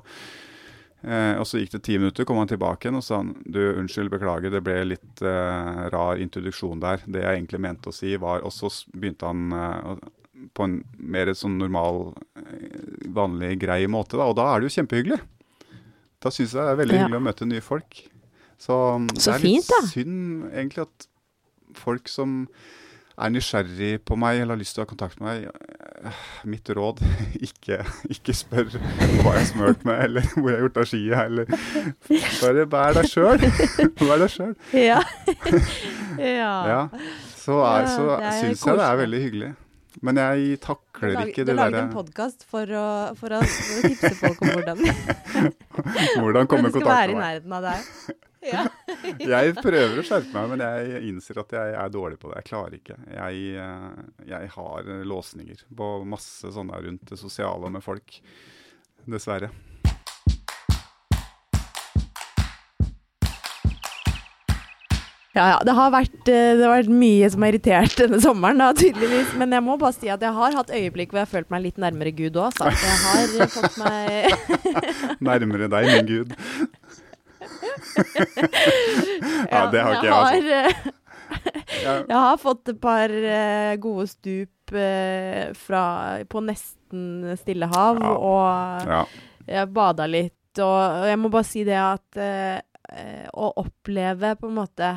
[1.05, 3.61] uh, og så gikk det ti minutter, kom han tilbake igjen og sa han, du,
[3.75, 7.05] unnskyld, beklager, det ble litt uh, rar introduksjon der.
[7.05, 9.99] Det jeg egentlig mente å si, var Og så begynte han
[10.55, 12.13] på en mer sånn normal,
[13.11, 14.29] vanlig, grei måte, da.
[14.31, 15.19] Og da er det jo kjempehyggelig.
[16.19, 17.03] Da syns jeg det er veldig Ja.
[17.05, 18.01] hyggelig å møte nye folk.
[18.59, 18.75] Så,
[19.15, 19.87] Så det er fint, litt da.
[19.87, 21.07] synd egentlig at
[21.79, 22.47] folk som
[23.19, 25.51] er nysgjerrig på meg eller har lyst til å ha kontakt med meg,
[26.05, 26.99] eh, mitt råd
[27.47, 31.23] ikke, ikke spør hva jeg har smurt med, eller hvor jeg har gjort av skia,
[31.25, 31.45] eller
[32.41, 33.39] Bare vær deg sjøl.
[34.09, 34.53] Vær deg sjøl.
[34.75, 35.01] Ja.
[36.19, 36.53] ja.
[36.67, 36.81] Ja.
[37.39, 39.51] Så, er, så syns jeg det er veldig hyggelig.
[40.01, 42.65] Men jeg Du takler lag- ikke du det derre en podkast for,
[43.19, 43.41] for, å-
[43.83, 44.79] tipse folk om hvordan,
[46.19, 47.27] Hvordan komme i skal kontakt være i med meg.
[47.27, 48.17] nærheten av deg.
[48.39, 48.61] Ja.
[49.19, 52.37] Jeg prøver å skjerpe meg, men jeg innser at jeg er dårlig på det.
[52.39, 52.95] Jeg klarer ikke.
[53.11, 53.97] Jeg, eh,
[54.29, 58.15] jeg har låsninger på masse sånne rundt det sosiale med folk.
[59.11, 59.49] Dessverre.
[65.37, 65.57] Ja, ja.
[65.65, 69.35] Det har, vært, eh, det har vært mye som har irritert denne sommeren, da, tydeligvis.
[69.37, 71.65] Men jeg må bare si at jeg har hatt øyeblikk hvor jeg har følt meg
[71.67, 76.33] litt nærmere Gud òg, så jeg har eh, fått meg Nærmere deg, min gud.
[79.53, 80.55] ja, det har ikke jeg, altså.
[80.57, 81.93] altså.
[82.09, 85.83] Jeg, har fått et par eh, gode stup eh, fra,
[86.29, 88.15] på nesten stille hav, Ja.
[88.17, 89.03] og ja.
[89.45, 90.35] jeg bada litt.
[90.59, 92.57] Og, jeg må bare si det at eh,
[92.89, 94.89] eh, å oppleve på en måte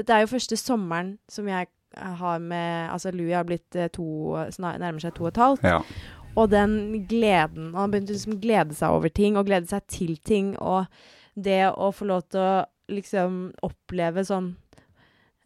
[0.00, 4.06] Dette er jo første sommeren som jeg har med Altså, Louis har blitt eh, to,
[4.62, 5.68] nærmer seg to og et halvt.
[5.68, 5.82] ja.
[6.38, 10.16] Og den gleden Han begynte liksom å glede seg over ting, og glede seg til
[10.22, 10.52] ting.
[10.62, 10.86] Og
[11.34, 12.52] det å få lov til å
[12.90, 14.52] liksom oppleve sånn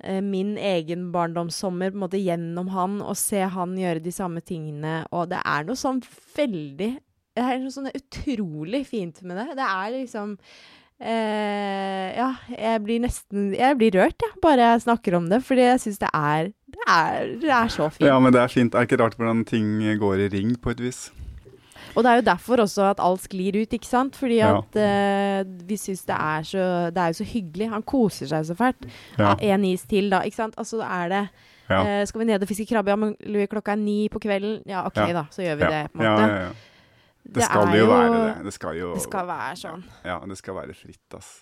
[0.03, 4.45] eh, Min egen barndomssommer på en måte gjennom han, og se han gjøre de samme
[4.45, 5.03] tingene.
[5.13, 6.03] Og det er noe sånn
[6.37, 6.93] veldig
[7.35, 9.57] Det er noe sånn utrolig fint med det.
[9.59, 10.37] Det er liksom
[11.05, 15.43] eh, Ja, jeg blir nesten Jeg blir rørt, jeg, bare jeg snakker om det.
[15.45, 18.09] Fordi jeg syns det er det er, det er så fint.
[18.09, 18.73] ja, men det er fint.
[18.73, 19.69] Det er ikke rart hvordan ting
[20.01, 21.05] går i ring, på et vis.
[21.95, 24.17] Og det er jo derfor også at alt sklir ut, ikke sant?
[24.19, 24.57] Fordi Ja.
[24.59, 27.69] at eh, vi syns det er så Det er jo så hyggelig.
[27.71, 28.89] Han koser seg så fælt.
[29.19, 29.37] Ja.
[29.41, 30.23] En is til, da.
[30.27, 30.55] Ikke sant?
[30.59, 31.29] Altså er det
[31.71, 32.01] Ja.
[32.01, 32.91] eh, Skal vi ned og fiske krabbe?
[32.91, 34.63] Ja, men Louis, klokka er ni på kvelden.
[34.67, 35.13] Ja, OK, Ja.
[35.13, 35.25] da.
[35.31, 35.71] Så gjør vi ja.
[35.71, 36.55] det, på en ja, måte.
[37.25, 37.33] Ja.
[37.39, 38.29] Det skal jo være det.
[38.45, 39.85] Det skal jo Det skal være sånn.
[40.05, 41.33] Ja, det skal være fritt, ass.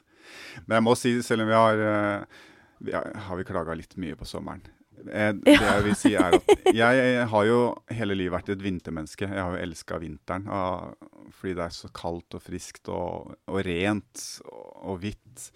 [0.67, 2.41] Men jeg må si, selv om vi har eh,
[2.83, 4.63] vi har, har vi klaga litt mye på sommeren.
[5.07, 7.61] Eh, det jeg vil si er at jeg har jo
[7.95, 9.29] hele livet vært et vintermenneske.
[9.29, 10.97] Jeg har jo elska vinteren og,
[11.39, 15.49] fordi det er så kaldt og friskt og, og rent og, og hvitt.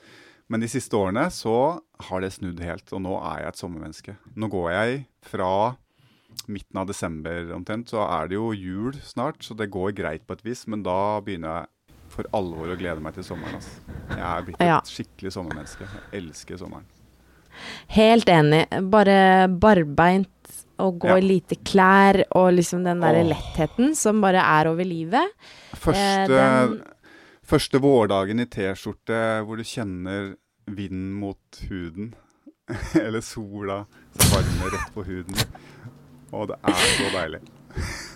[0.52, 1.56] Men de siste årene så
[2.08, 4.14] har det snudd helt, og nå er jeg et sommermenneske.
[4.38, 5.50] Nå går jeg fra
[6.48, 10.32] midten av desember omtrent, så er det jo jul snart, så det går greit på
[10.36, 13.54] et vis, men da begynner jeg for alvor å glede meg til sommeren.
[13.58, 13.80] Altså.
[14.10, 14.80] Jeg er blitt et Ja.
[14.84, 15.88] skikkelig sommermenneske.
[16.12, 16.84] Jeg elsker sommeren.
[17.88, 18.66] Helt enig.
[18.90, 20.28] Bare barbeint
[20.78, 21.16] og gå Ja.
[21.16, 25.28] i lite klær og liksom den derre lettheten som bare er over livet.
[25.74, 26.82] Første, den-
[27.44, 30.36] første vårdagen i T-skjorte hvor du kjenner
[30.68, 31.38] vinden mot
[31.70, 32.14] huden,
[32.94, 33.86] eller sola
[34.18, 35.34] som varmer rett på huden.
[36.36, 37.44] Og det er så deilig.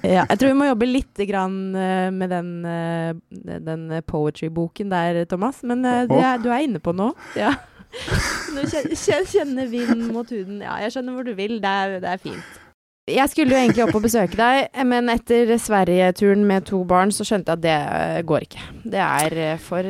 [0.00, 5.18] Ja, jeg tror vi må jobbe litt grann eh, med den, eh, den poetry-boken der,
[5.28, 5.58] Thomas.
[5.68, 7.12] Men eh, er, du er inne på noe.
[7.36, 7.52] Ja.
[8.54, 10.62] Nå kjenner vinden mot huden.
[10.64, 11.58] Ja, jeg skjønner hvor du vil.
[11.60, 12.56] Det er, det er fint.
[13.10, 17.26] Jeg skulle jo egentlig opp og besøke deg, men etter Sverige-turen med to barn, så
[17.26, 18.66] skjønte jeg at det går ikke.
[18.92, 19.84] Det er for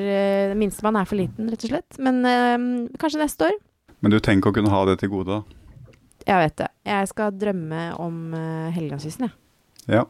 [0.56, 2.00] Minstemann er for liten, rett og slett.
[2.00, 2.68] Men øh,
[2.98, 3.58] kanskje neste år.
[4.00, 5.59] Men du tenker å kunne ha det til gode, da.
[6.26, 6.70] Jeg vet det.
[6.86, 9.36] Jeg skal drømme om uh, Helgelandskysten, jeg.
[9.90, 10.04] Ja.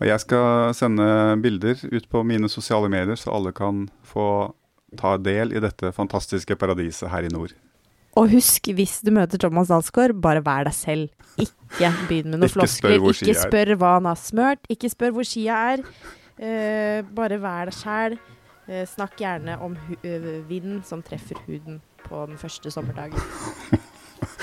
[0.00, 1.06] Og jeg skal sende
[1.42, 4.26] bilder ut på mine sosiale medier, så alle kan få
[4.98, 7.54] ta del i dette fantastiske paradiset her i nord.
[8.14, 11.08] Og husk, hvis du møter Thomas Dalsgaard, bare vær deg selv.
[11.40, 13.00] Ikke begynn med noen floskler.
[13.10, 14.62] Ikke spør hva han har smørt.
[14.70, 15.82] Ikke spør hvor skia er.
[16.38, 18.18] Uh, bare vær deg sjæl.
[18.68, 19.74] Uh, snakk gjerne om
[20.48, 23.18] vinden som treffer huden på den første sommerdagen.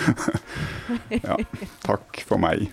[1.24, 1.38] Ja,
[1.84, 2.72] takk for meg.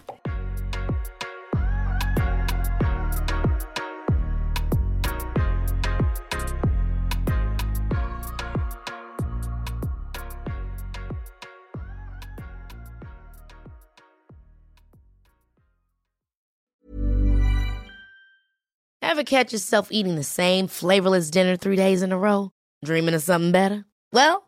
[19.03, 22.51] Ever catch yourself eating the same flavorless dinner three days in a row?
[22.85, 23.85] Dreaming of something better?
[24.13, 24.48] Well,